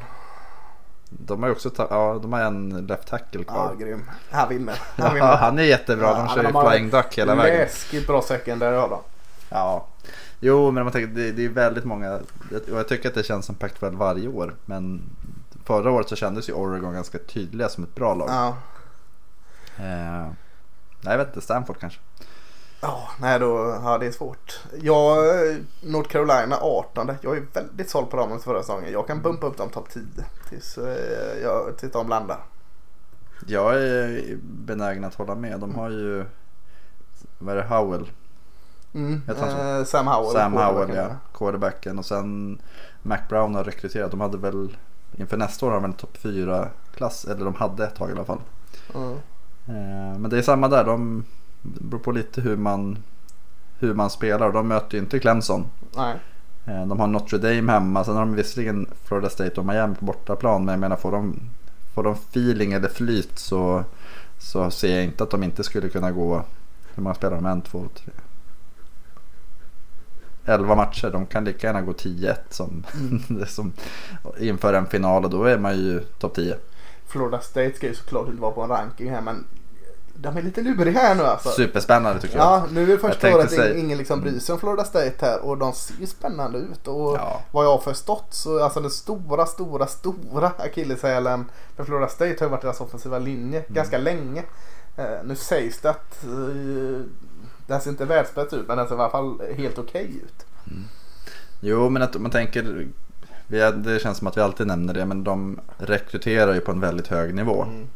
[1.09, 3.75] De har ju också ja, de har en left tackle Ja, kvar.
[3.79, 4.09] grym.
[4.31, 4.75] Han vinner.
[4.95, 5.35] Han Ja, vinner.
[5.37, 6.07] han är jättebra.
[6.07, 7.57] Ja, De men kör ju flying duck hela vägen.
[7.59, 8.99] Läskigt bra secondary har de.
[9.49, 9.85] Ja.
[10.39, 12.13] Jo, men man tänker, det, det är väldigt många.
[12.71, 14.55] Och jag tycker att det känns som Pac-12 varje år.
[14.65, 15.01] Men
[15.69, 18.29] förra året så kändes ju Oregon ganska tydliga som ett bra lag.
[18.29, 18.47] Ja.
[19.77, 20.27] Eh,
[21.01, 21.41] nej, jag vet inte.
[21.41, 21.99] Stanford kanske.
[22.81, 24.59] Ja, nej då, ja det är svårt.
[24.81, 25.17] Jag,
[25.81, 27.11] North Carolina 18.
[27.21, 28.91] Jag är väldigt såld på dem efter förra säsongen.
[28.91, 30.03] Jag kan bumpa upp dem topp 10
[30.49, 32.39] tills, eh, jag, tills de landar.
[33.47, 35.59] Jag är benägen att hålla med.
[35.59, 36.25] De har ju,
[37.37, 38.11] vad är det, Howell?
[38.93, 39.21] Mm.
[39.27, 40.33] Eh, Sam Howell.
[40.33, 41.07] Sam Howell, ja.
[41.33, 41.99] Quarterbacken.
[41.99, 42.61] Och sen
[43.01, 44.11] Mac Brown har rekryterat.
[44.11, 44.77] De hade väl,
[45.17, 47.25] inför nästa år har de en topp 4-klass.
[47.25, 48.39] Eller de hade ett tag i alla fall.
[48.95, 49.11] Mm.
[49.67, 50.83] Eh, Men det är samma där.
[50.85, 51.23] De
[51.61, 52.97] beror på lite hur man,
[53.79, 54.51] hur man spelar.
[54.51, 55.65] De möter ju inte Clemson.
[55.97, 56.15] Nej.
[56.65, 58.03] Eh, De har Notre Dame hemma.
[58.03, 60.65] Sen har de visserligen Florida State och Miami på bortaplan.
[60.65, 61.39] Men jag menar får de,
[61.93, 63.83] får de feeling eller flyt så,
[64.37, 66.43] så ser jag inte att de inte skulle kunna gå.
[66.95, 67.45] Hur många spelar de?
[67.45, 68.13] En, två, tre.
[70.49, 71.09] 11 matcher.
[71.09, 72.83] De kan lika gärna gå 10-1 som,
[73.47, 73.73] som
[74.39, 75.23] inför en final.
[75.23, 76.55] Och då är man ju topp 10.
[77.07, 79.45] Florida State ska ju såklart inte vara på en ranking här men
[80.21, 81.49] de är lite luriga här nu alltså.
[81.49, 82.45] Superspännande tycker jag.
[82.45, 85.39] Ja, nu är det första året ing- ingen liksom bryr sig om Florida State här
[85.45, 86.87] och de ser ju spännande ut.
[86.87, 87.41] Och Ja.
[87.51, 91.45] vad jag har förstått så alltså den stora, stora, stora akilleshälen
[91.75, 93.73] för Florida State har ju varit deras offensiva linje Mm.
[93.73, 94.43] ganska länge.
[94.97, 97.01] Eh, nu sägs det att eh,
[97.69, 100.45] den ser inte världsbäst ut men den ser i alla fall helt okej ut.
[101.59, 102.87] Jo, men att man tänker,
[103.47, 106.79] vi det känns som att vi alltid nämner det, men de rekryterar ju på en
[106.79, 107.63] väldigt hög nivå.
[107.63, 107.87] Mm.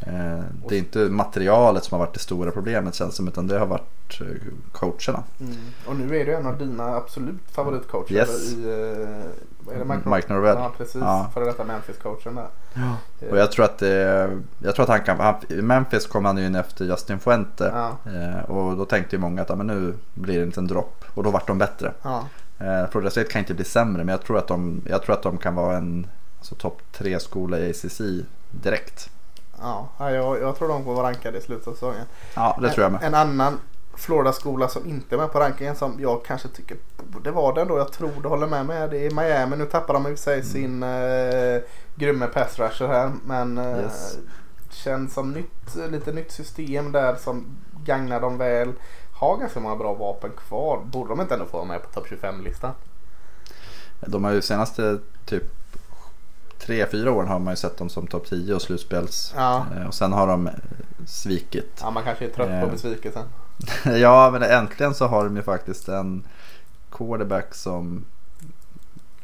[0.00, 3.58] Eh, det är inte materialet som har varit det stora problemet känns som, utan det
[3.58, 4.26] har varit eh,
[4.72, 5.22] coacherna.
[5.40, 5.56] Mm.
[5.86, 8.52] Och nu är det en av dina absolut favoritcoacher Yes.
[8.52, 10.56] i eh, vad är det, Mike, Mike Norvell.
[10.58, 11.00] Ja, precis.
[11.00, 11.30] Ja.
[11.34, 12.46] Före detta Memphis-coachen där.
[13.20, 16.24] Eh, Och jag tror att det, jag tror att han kan, han, i Memphis kom
[16.24, 17.72] han ju in efter Justin Fuente.
[17.74, 18.42] Ja.
[18.42, 21.04] Och då tänkte ju många att ja, men nu blir det inte en dropp.
[21.14, 21.92] Och då vart de bättre.
[22.02, 22.24] Ja.
[22.90, 25.38] Florida State kan inte bli sämre, men jag tror att de, jag tror att de
[25.38, 26.06] kan vara en
[26.38, 28.00] alltså, topp tre skola i ACC
[28.50, 29.10] direkt.
[29.60, 32.04] Ja, ja, jag, jag tror de kommer vara rankade i slutet av säsongen.
[32.34, 33.00] Ja, det tror jag med.
[33.02, 33.58] En, en annan
[33.94, 36.76] Florida-skola som inte är med på rankingen som jag kanske tycker
[37.12, 37.78] borde vara den då.
[37.78, 38.88] Jag tror du håller med mig.
[38.88, 39.56] Det är Miami.
[39.56, 40.46] Nu tappar de i och för sig Mm.
[40.46, 41.62] sin eh,
[41.94, 43.12] grymme pass rusher här.
[43.26, 44.18] Men eh, Yes.
[44.70, 47.46] känns som nytt, lite nytt system där som
[47.84, 48.72] gagnar dem väl.
[49.14, 50.80] Har ganska många bra vapen kvar.
[50.84, 52.72] Borde de inte ändå få vara med på topp 25-listan?
[54.00, 55.44] De har ju senaste typ
[56.58, 59.32] tre, fyra åren har man ju sett dem som topp 10 och slutspels.
[59.36, 59.66] Ja.
[59.76, 60.52] Eh, Och sen har de eh,
[61.06, 61.78] svikit.
[61.80, 62.70] ja, man kanske är trött på Eh.
[62.70, 63.24] besvikelsen.
[64.00, 66.24] ja, men äntligen så har de ju faktiskt en
[66.90, 68.04] quarterback som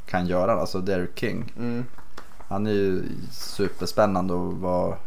[0.06, 0.60] kan göra det.
[0.60, 1.52] Alltså Derek King.
[1.56, 1.84] Mm.
[2.48, 3.02] Han är ju
[3.32, 4.98] superspännande och var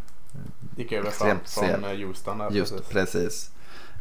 [0.76, 1.30] Gick över från,
[1.84, 2.52] eh, Houston där.
[2.52, 2.90] just precis.
[2.92, 3.52] precis.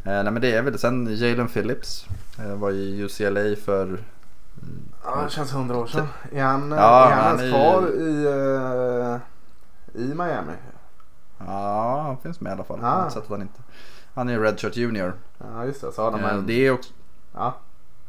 [0.04, 2.06] Eh, nej men det är väl sen Jalen Phillips.
[2.38, 3.98] Eh, var i UCLA för
[5.04, 6.06] Ja, det känns hundra år sedan.
[6.32, 8.24] Är han, Ja, är han, han ju- kvar i,
[9.94, 10.52] eh, i Miami?
[11.38, 12.78] Ja, han finns med i alla fall.
[12.82, 13.02] Ah.
[13.02, 13.60] Jag sett att han inte.
[14.14, 15.12] Han är Redshirt Junior.
[15.38, 15.92] Ja, just det.
[15.92, 16.46] Så har de Eh, en...
[16.46, 16.92] det är också,
[17.34, 17.54] Ja,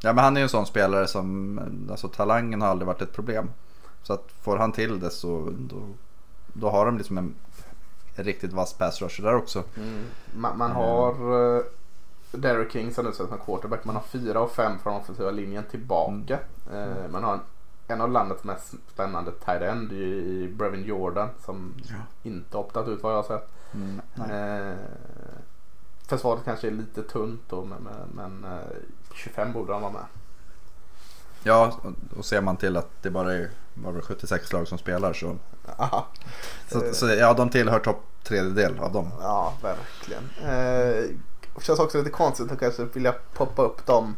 [0.01, 1.59] ja men han är ju en sån spelare som,
[1.91, 3.49] alltså talangen har aldrig varit ett problem.
[4.03, 5.75] Så att får han till det så då,
[6.53, 7.35] då har de liksom en
[8.15, 9.63] riktigt vass pass rusher där också.
[9.77, 10.03] mm.
[10.35, 10.81] man, man Mm.
[10.83, 11.61] har uh,
[12.31, 13.85] Derek King som nu som quarterback.
[13.85, 16.39] Man har fyra och fem från offensiva linjen tillbaka.
[16.73, 17.39] Eh, man har en,
[17.87, 21.95] en av landets mest spännande tight end i, Brevin Jordan som Ja.
[22.23, 23.49] inte optat ut vad jag har sett.
[23.73, 23.99] Mm.
[24.31, 24.77] Eh,
[26.07, 27.83] försvaret kanske är lite tunt då men,
[28.15, 28.59] men, men eh,
[29.13, 30.05] 25 borde de vara med.
[31.43, 31.73] Ja,
[32.17, 33.49] och- ser man till att det bara är
[33.93, 35.35] det 76 lag som spelar så,
[35.77, 36.07] Aha.
[36.67, 36.91] så, Eh.
[36.91, 39.11] så ja, de tillhör topp tredjedel av dem.
[39.21, 40.23] Ja, verkligen.
[40.43, 41.09] Eh,
[41.55, 44.15] det känns också lite konstigt att kanske vilja poppa upp dem.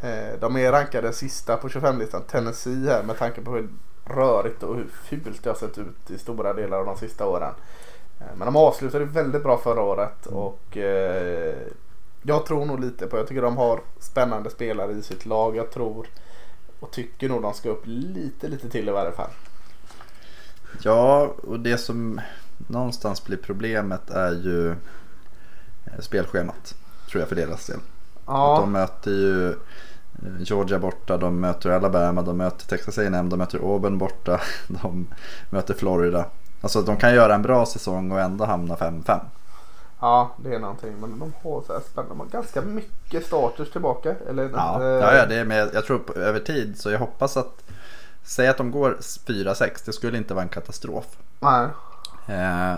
[0.00, 3.68] Eh, de är rankade sista på 25-listan, Tennessee här med tanke på hur
[4.04, 7.54] rörigt och hur fult det har sett ut i stora delar av de sista åren.
[8.20, 11.54] Eh, men de avslutade väldigt bra förra året och eh,
[12.22, 15.56] jag tror nog lite på, jag tycker de har spännande spelare i sitt lag.
[15.56, 16.06] Jag tror
[16.80, 19.30] och tycker nog de ska upp lite, lite till i varje fall.
[20.82, 22.20] Ja, och det som
[22.66, 26.74] någonstans blir problemet är ju eh, spelschemat.
[27.10, 27.78] Tror jag för deras del.
[28.26, 29.56] Ja, de möter ju eh,
[30.38, 35.06] Georgia borta, de möter Alabama, de möter Texas A&M, de möter Auburn borta, de
[35.50, 36.24] möter Florida.
[36.60, 39.20] Alltså de kan göra en bra säsong och ändå hamna 5-5.
[40.00, 40.94] Ja, det är någonting.
[41.00, 42.14] Men de har så här spännande.
[42.14, 44.14] De har ganska mycket starters tillbaka.
[44.28, 46.98] Eller, Ja, eh, ja, ja det är med, jag tror på, över tid så jag
[46.98, 47.62] hoppas att
[48.28, 51.06] Säg att de går 4-6, det skulle inte vara en katastrof.
[51.40, 51.68] Nej.
[52.26, 52.74] Eh,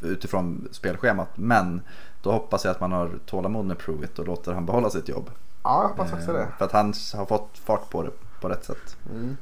[0.00, 1.28] utifrån spelschemat.
[1.34, 1.82] Men
[2.24, 5.30] då hoppas jag att man har tålamod med Pruitt och låter han behålla sitt jobb.
[5.62, 6.48] Ja, jag hoppas också Eh, det.
[6.58, 8.10] För att han har fått fart på det
[8.40, 8.96] på rätt sätt.
[9.10, 9.36] Mm.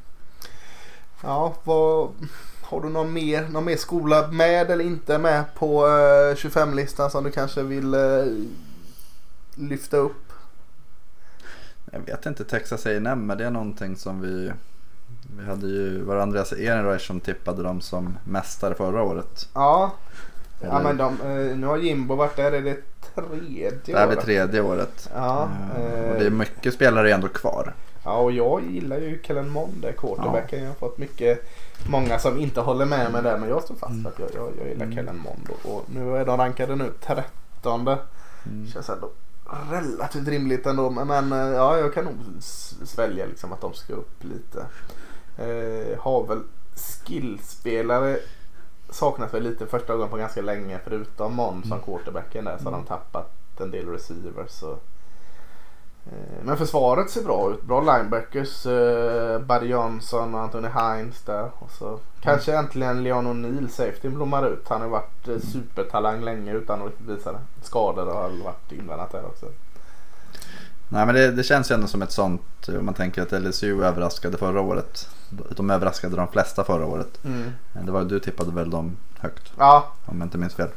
[1.22, 2.08] Ja, vad,
[2.62, 7.24] har du någon mer, någon mer skola med eller inte med på eh, 25-listan som
[7.24, 8.24] du kanske vill eh,
[9.54, 10.32] lyfta upp?
[11.92, 14.52] Jag vet inte, Texas A&M men det är någonting som vi
[15.38, 19.48] Vi hade ju, var det Andreas Ehrenreich som tippade dem som mästare förra året.
[19.54, 19.92] Ja,
[20.62, 22.52] ja men de, eh, nu har Jimbo varit där.
[22.52, 22.76] Är det
[23.14, 24.24] tredje Det här blir året?
[24.24, 25.10] tredje året.
[25.14, 27.74] Ja, Eh, och det är mycket spelare ändå kvar.
[28.04, 30.60] Ja, och jag gillar ju Kellen Mond, quarterbacken.
[30.60, 31.50] Jag har fått mycket,
[31.90, 33.38] många som inte håller med mig där.
[33.38, 34.96] Men jag står fast för att jag, jag, jag gillar Mm.
[34.96, 35.48] Kellen Mond.
[35.64, 37.88] Och, nu är de rankade nu 13.
[37.88, 38.66] Mm.
[38.66, 39.10] Känns ändå
[39.70, 40.90] relativt rimligt ändå.
[40.90, 42.14] Men, eh, ja, jag kan nog
[42.84, 44.66] svälja liksom att de ska upp lite.
[45.38, 46.40] Eh, har väl
[46.76, 48.16] skillspelare
[48.92, 50.80] saknas väl lite första gången på ganska länge.
[50.84, 51.84] Förutom Mond som Mm.
[51.84, 52.86] quarterbacken där så har de Mm.
[52.86, 53.30] tappat
[53.60, 54.62] en del receivers.
[54.62, 54.82] Och,
[56.06, 57.62] eh, men försvaret ser bra ut.
[57.62, 58.66] Bra linebackers.
[58.66, 61.50] Eh, Buddy Johnson och Anthony Hines där.
[61.58, 64.68] Och så kanske äntligen Leon O'Neill, safety, blommar ut.
[64.68, 67.38] Han har varit eh, supertalang länge utan att visa det.
[67.62, 69.46] Skador har varit inblandat där också.
[70.92, 73.84] Nej men det, det känns ju ändå som ett sånt, om man tänker att LSU
[73.84, 75.08] överraskade förra året.
[75.56, 77.24] De överraskade de flesta förra året.
[77.24, 77.50] Mm.
[77.84, 80.68] Det var, du tippade väl dem högt Ja, om jag inte minns fel.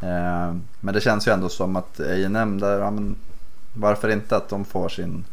[0.00, 3.16] Eh, men det känns ju ändå som att A&M där, ja, men
[3.74, 5.24] varför inte att de får sin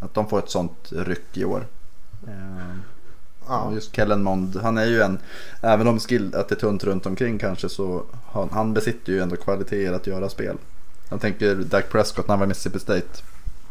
[0.00, 1.66] att de får ett sånt ryck i år.
[2.26, 2.76] Eh,
[3.48, 3.72] ja.
[3.74, 5.18] just Kellen Mond, han är ju en,
[5.60, 9.20] även om skill, att det är tunt runt omkring kanske så han, han besitter ju
[9.20, 10.56] ändå kvaliteter att göra spel.
[11.08, 13.22] Jag tänker Dak Prescott när han var i Mississippi State.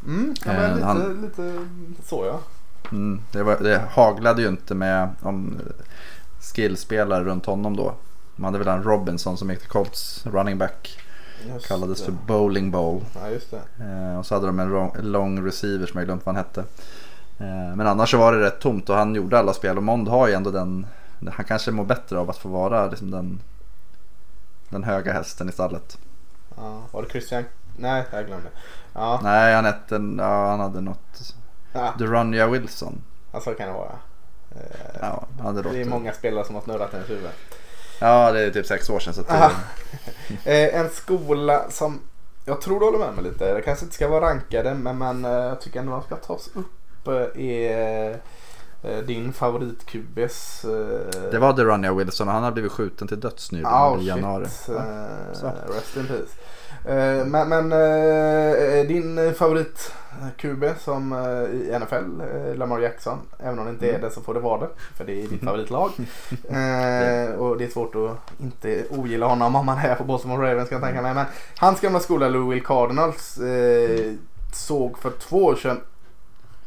[0.05, 1.53] Mm, ja men Eh, lite, han- lite
[2.05, 2.39] så ja.
[2.91, 5.57] Mm, det, var, det haglade ju inte med om
[6.53, 7.93] skillspelare runt honom då.
[8.35, 10.99] Man hade väl en Robinson som gick till Colts running back.
[11.47, 12.05] Just Kallades det.
[12.05, 13.01] för bowling ball.
[13.15, 13.57] Ja.
[13.85, 16.59] Eh, och så hade de en lång receiver som jag glömt vad han hette.
[17.37, 19.77] Eh, men annars så var det rätt tomt och han gjorde alla spel.
[19.77, 20.87] Och Mond har ju ändå den.
[21.33, 23.39] Han kanske mår bättre av att få vara liksom den,
[24.69, 25.97] den höga hästen i stallet.
[26.55, 26.81] Ja.
[26.91, 27.43] Var det Christian
[27.77, 28.49] Nej, jag glömde.
[28.93, 31.33] Ja, Nej, han hette, ja, han hade något.
[31.73, 31.93] ja.
[31.97, 33.01] Durania Wilson.
[33.31, 33.91] ja så kan det vara.
[34.51, 37.29] Eh, Ja, hade Det är många spelare som har snurrat i ens huvud.
[37.99, 39.13] Ja, det är typ sex år sedan.
[39.13, 39.51] Så att det,
[40.51, 42.01] Eh, en skola som
[42.45, 43.53] jag tror du håller med mig lite.
[43.53, 46.49] Det kanske inte ska vara rankade men, men eh, jag tycker ändå de ska tas
[46.53, 48.15] upp eh, är eh,
[49.05, 50.65] din favorit QBs.
[50.65, 54.05] Eh, det var Durania Wilson och han har blivit skjuten till döds nyligen oh, i
[54.07, 54.45] januari.
[54.49, 54.75] shit.
[54.75, 56.31] Eh, rest in peace.
[56.85, 59.91] Eh, men men eh, din favorit
[60.37, 61.19] QB som eh,
[61.55, 63.17] i NFL, eh, Lamar Jackson.
[63.39, 64.01] Även om det inte är Mm.
[64.01, 64.69] det så får det vara det.
[64.97, 65.89] För det är ditt favoritlag.
[66.49, 70.69] eh, och det är svårt att inte ogilla honom om man är på Baltimore Ravens
[70.69, 71.13] kan jag tänka mig.
[71.13, 71.25] Men
[71.57, 74.11] hans gamla skola Louisville Cardinals eh,
[74.53, 75.79] såg för två år sedan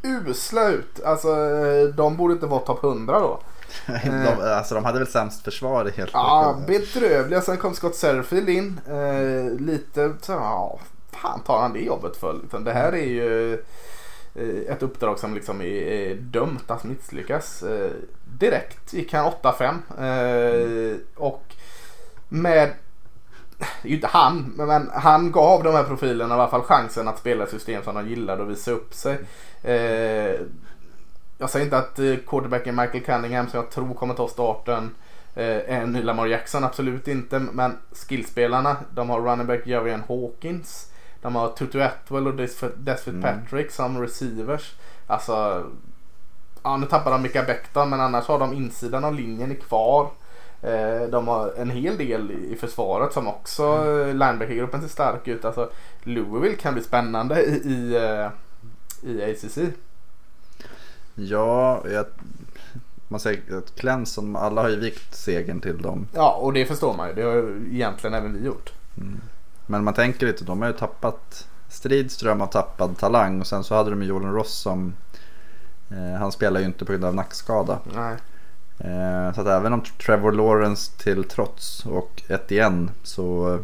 [0.09, 1.01] usla ut.
[1.05, 3.41] Alltså eh, de borde inte vara topp 100 då.
[3.87, 6.67] de, alltså de hade väl sämst försvar helt Ja, enkelt.
[6.67, 7.41] bedrövliga.
[7.41, 8.81] Sen kom Scott Serfield in.
[8.89, 10.79] Eh, lite så, ja,
[11.13, 12.33] fan tar han det jobbet för?
[12.43, 13.53] Liksom, det här är ju
[14.35, 17.63] eh, ett uppdrag som liksom är, dömt att misslyckas.
[17.63, 17.91] Eh,
[18.39, 20.93] direkt gick han 8-5.
[20.93, 21.43] Eh, och
[22.29, 22.71] med
[23.59, 27.09] det är ju inte han, men han gav de här profilerna i alla fall chansen
[27.09, 29.19] att spela ett system som de gillade och visa upp sig.
[29.69, 30.41] Eh,
[31.39, 34.95] jag säger inte att eh, quarterbacken Michael Cunningham som jag tror kommer ta starten
[35.35, 37.39] eh, är en ny Lamar Jackson, absolut inte.
[37.39, 40.93] Men skillspelarna, de har running back Javian Hawkins.
[41.23, 44.75] De har Tutu Atwell och Des Des Fitzpatrick som receivers.
[45.07, 45.67] Alltså,
[46.63, 50.11] ja nu tappar de Mika Becton men annars har de insidan av linjen är kvar.
[50.63, 54.19] Eh, de har en hel del i försvaret som också mm.
[54.19, 55.45] linebackergruppen ser stark ut.
[55.45, 55.71] Alltså,
[56.03, 57.97] Louisville kan bli spännande i, i,
[59.03, 59.59] i ACC.
[61.15, 62.07] Ja, jag,
[63.09, 66.07] man säger att Clemson, alla har ju vikt segern till dem.
[66.15, 67.15] Ja, och det förstår man ju.
[67.15, 68.73] Det har ju egentligen även vi gjort.
[68.97, 69.21] Mm.
[69.67, 73.75] Men man tänker lite, de har ju tappat Stridström har tappat talang och sen så
[73.75, 74.95] hade de ju Jordan Ross som
[75.91, 77.79] eh, han spelar ju inte på grund av nackskada.
[77.95, 78.17] Nej.
[78.79, 83.59] Eh, så att även om Trevor Lawrence till trots och ett igen så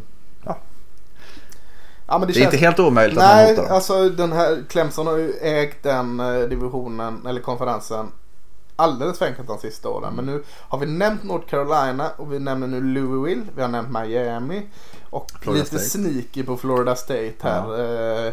[2.07, 2.12] ja.
[2.14, 2.44] Ja, det, Det är känns...
[2.44, 3.72] inte helt omöjligt att man Nej, hotar dem.
[3.74, 8.12] alltså den här Clemson har ju ägt den eh, divisionen eller konferensen
[8.76, 10.12] alldeles för enkelt de sista åren.
[10.12, 10.24] Mm.
[10.24, 13.42] Men nu har vi nämnt North Carolina och vi nämner nu Louisville.
[13.57, 14.66] Vi har nämnt Miami
[15.11, 16.05] och Florida lite State.
[16.05, 18.26] sneaky på Florida State här.
[18.26, 18.32] Eh,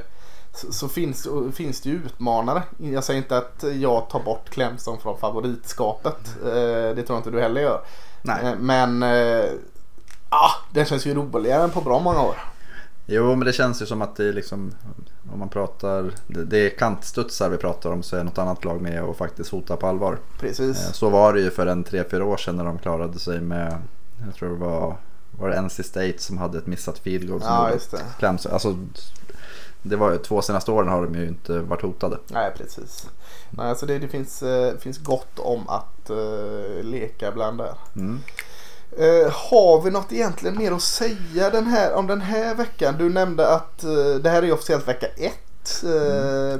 [0.53, 2.63] Så, så finns, finns det ju utmanare.
[2.78, 6.36] Jag säger inte att jag tar bort Clemson från favoritskapet.
[6.45, 6.51] Eh,
[6.95, 7.82] Det tror jag inte du heller gör.
[8.22, 8.55] Nej.
[8.59, 9.45] Men eh,
[10.30, 12.36] ah, den känns ju roligare än på bra många år.
[13.14, 14.72] Jo men det känns ju som att det liksom
[15.34, 18.82] om man pratar, det, det är kantstudsar vi pratar om så är något annat lag
[18.82, 20.18] med och faktiskt hota på allvar.
[20.39, 20.86] Precis.
[20.86, 23.78] Eh, Så var det ju för en 3-4 år sedan när de klarade sig med,
[24.26, 24.97] jag tror det var,
[25.32, 27.41] var det NC State som hade ett missat field goal.
[27.41, 28.01] som Ja, just det.
[28.20, 28.78] Clemson, alltså,
[29.82, 32.18] det var två senaste åren har de ju inte varit hotade.
[32.28, 33.09] Nej, precis.
[33.49, 37.74] Nej, alltså det, det finns, eh, finns gott om att eh, leka bland där.
[37.95, 38.20] Mm.
[38.98, 42.96] Eh, har vi något egentligen mer att säga den här, om den här veckan?
[42.98, 45.84] Du nämnde att eh, det här är officiellt vecka ett.
[45.84, 46.54] Eh,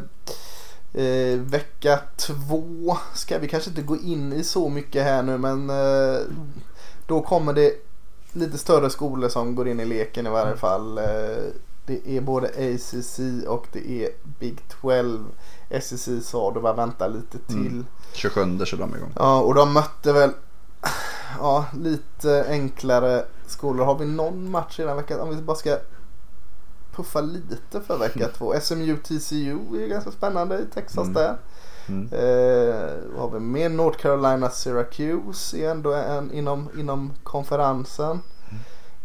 [1.04, 5.70] eh, vecka två ska vi kanske inte gå in i så mycket här nu men
[5.70, 6.20] eh,
[7.08, 7.74] då kommer det
[8.32, 10.98] lite större skolor som går in i leken i varje fall.
[10.98, 11.04] Eh,
[11.86, 14.10] det är både ACC och det är
[14.40, 15.26] Big 12.
[15.82, 17.68] SEC sa du bara vänta lite till.
[17.68, 17.86] Mm.
[18.14, 19.12] 27 kör de igång.
[19.16, 20.32] Ja, och de mötte väl
[21.40, 23.86] ja, lite enklare skolor.
[23.86, 25.20] Har vi någon match i den veckan?
[25.20, 25.78] Om vi bara ska
[26.96, 28.54] puffa lite för vecka två.
[28.62, 31.14] SMU TCU är ganska spännande i Texas Mm.
[31.14, 31.38] där.
[31.88, 32.08] Mm.
[32.14, 33.70] Eh, har vi mer?
[33.70, 38.22] North Carolina Syracuse är ändå en inom, inom konferensen.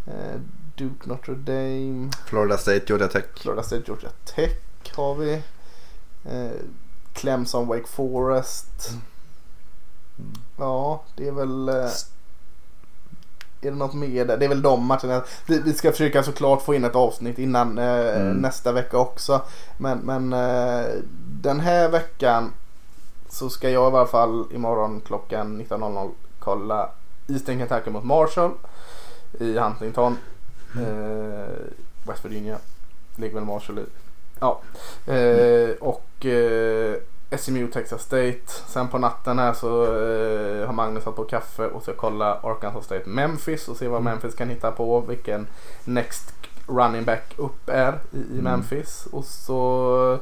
[0.07, 0.41] Eh,
[0.77, 2.11] Duke Notre Dame.
[2.27, 3.24] Florida State, Georgia Tech.
[3.37, 4.53] Florida State Georgia Tech
[4.97, 5.33] har vi.
[6.24, 6.51] Eh,
[7.12, 8.89] Clemson Wake Forest.
[8.91, 9.01] Mm.
[10.59, 11.69] Ja, det är väl...
[11.69, 11.75] Eh,
[13.61, 14.37] är det något mer där?
[14.37, 15.23] Det är väl de matcherna.
[15.47, 18.37] Vi, vi ska försöka såklart få in ett avsnitt innan eh, Mm.
[18.37, 19.43] nästa vecka också.
[19.79, 20.87] Men, men eh,
[21.43, 22.53] den här veckan
[23.29, 26.89] så ska jag i alla fall imorgon klockan 19.00 kolla
[27.29, 28.51] Eastern Kentucky mot Marshall
[29.41, 30.17] i Huntington.
[30.75, 31.55] Eh,
[32.07, 32.59] West Virginia.
[33.17, 33.85] Ligger väl Marshall i.
[34.41, 34.61] Ja.
[35.12, 36.27] Eh, och
[37.39, 38.41] SMU Texas State.
[38.66, 42.85] Sen på natten här så eh, har Magnus satt på kaffe och ska kolla Arkansas
[42.85, 44.12] State Memphis och se vad Mm.
[44.12, 45.01] Memphis kan hitta på.
[45.01, 45.47] Vilken
[45.85, 46.33] next
[46.66, 48.45] running back upp är i, i Mm.
[48.45, 49.09] Memphis.
[49.12, 50.18] Och så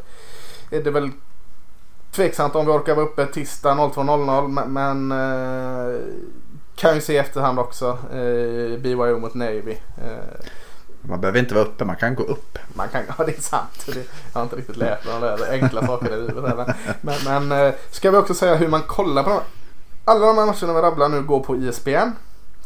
[0.71, 1.11] är det väl
[2.13, 6.01] tveksamt om vi orkar vara uppe tisdag 02.00 men, men eh,
[6.77, 7.99] kan ju se i efterhand också.
[8.13, 9.77] Eh, BYO mot Navy.
[10.05, 10.47] Eh,
[11.09, 12.59] Man behöver inte vara uppe, man kan gå upp.
[12.75, 13.87] Man kan, ja det är sant.
[13.87, 16.45] Det, jag har inte riktigt lärt mig de enkla sakerna i livet.
[16.45, 16.75] Här.
[17.01, 19.41] Men, men eh, ska vi också säga hur man kollar på de
[20.05, 22.11] Alla de här matcherna vi rabblar nu går på ISBN.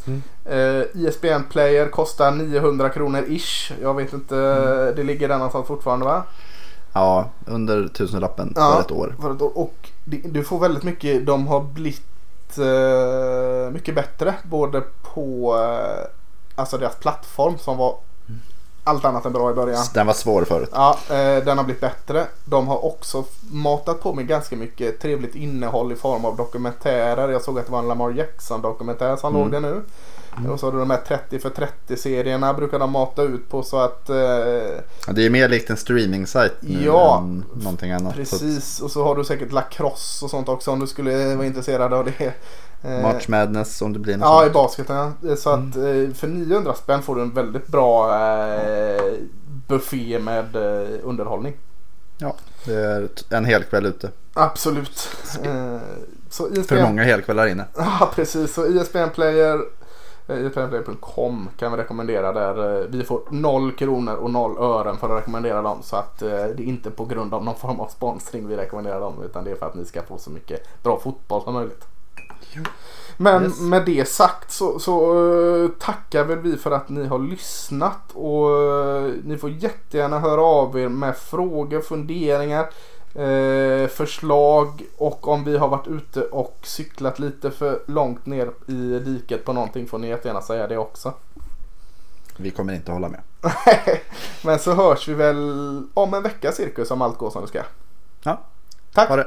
[0.06, 0.22] Mm.
[0.50, 3.72] Uh, ISBN Player kostar 900 kronor ish.
[3.82, 4.94] Jag vet inte, mm.
[4.96, 6.22] det ligger där någonstans fortfarande va?
[6.92, 9.16] Ja, under tusenlappen ja, för ett år.
[9.20, 9.58] För ett år.
[9.58, 14.34] Och du får väldigt mycket, de har blivit uh, mycket bättre.
[14.42, 16.06] Både på uh,
[16.54, 17.98] alltså deras plattform som var
[18.88, 19.84] allt annat än bra i början.
[19.94, 20.70] Den var svår förut.
[20.72, 22.26] Ja, eh, den har blivit bättre.
[22.44, 27.28] De har också matat på med ganska mycket trevligt innehåll i form av dokumentärer.
[27.28, 29.42] Jag såg att det var en Lamar Jackson dokumentär som mm.
[29.42, 29.82] låg där nu.
[30.38, 30.50] Mm.
[30.50, 33.62] Och så har du de här 30 för 30 serierna brukar de mata ut på
[33.62, 34.10] så att...
[34.10, 34.16] Eh,
[35.08, 38.14] det är mer likt en streaming-sajt nu ja, än någonting annat.
[38.14, 41.92] Precis, och så har du säkert lacrosse och sånt också om du skulle vara intresserad
[41.92, 42.34] av det.
[42.82, 44.50] Eh, March Madness om det blir något Ja, sånt.
[44.50, 45.36] i basketen.
[45.36, 46.08] Så att mm.
[46.10, 49.12] Eh, för 900 spänn får du en väldigt bra eh,
[49.68, 51.56] buffé med eh, underhållning.
[52.18, 54.10] Ja, det är en hel kväll ute.
[54.34, 55.08] Absolut.
[55.44, 55.76] Eh,
[56.30, 56.62] så ISBN...
[56.62, 57.64] För många helkvällar inne.
[57.76, 58.54] Ja, precis.
[58.54, 59.60] Så ISBN Player
[60.28, 62.86] IPNplay.com kan vi rekommendera där.
[62.88, 65.78] Vi får 0 kronor och 0 ören för att rekommendera dem.
[65.82, 69.22] Så att det är inte på grund av någon form av sponsring vi rekommenderar dem.
[69.24, 71.84] Utan det är för att ni ska få så mycket bra fotboll som möjligt.
[73.20, 73.60] Men yes.
[73.60, 78.12] med det sagt så, så uh, tackar väl vi för att ni har lyssnat.
[78.12, 82.70] Och uh, ni får jättegärna höra av er med frågor, funderingar,
[83.18, 88.98] uh, förslag och om vi har varit ute och cyklat lite för långt ner i
[88.98, 91.12] diket på någonting får ni jättegärna säga det också.
[92.36, 93.20] Vi kommer inte hålla med.
[94.44, 95.36] Men så hörs vi väl
[95.94, 97.62] om en vecka cirkus om allt går som det ska.
[98.22, 98.40] Ja.
[98.92, 99.08] Tack.
[99.08, 99.26] Ha det.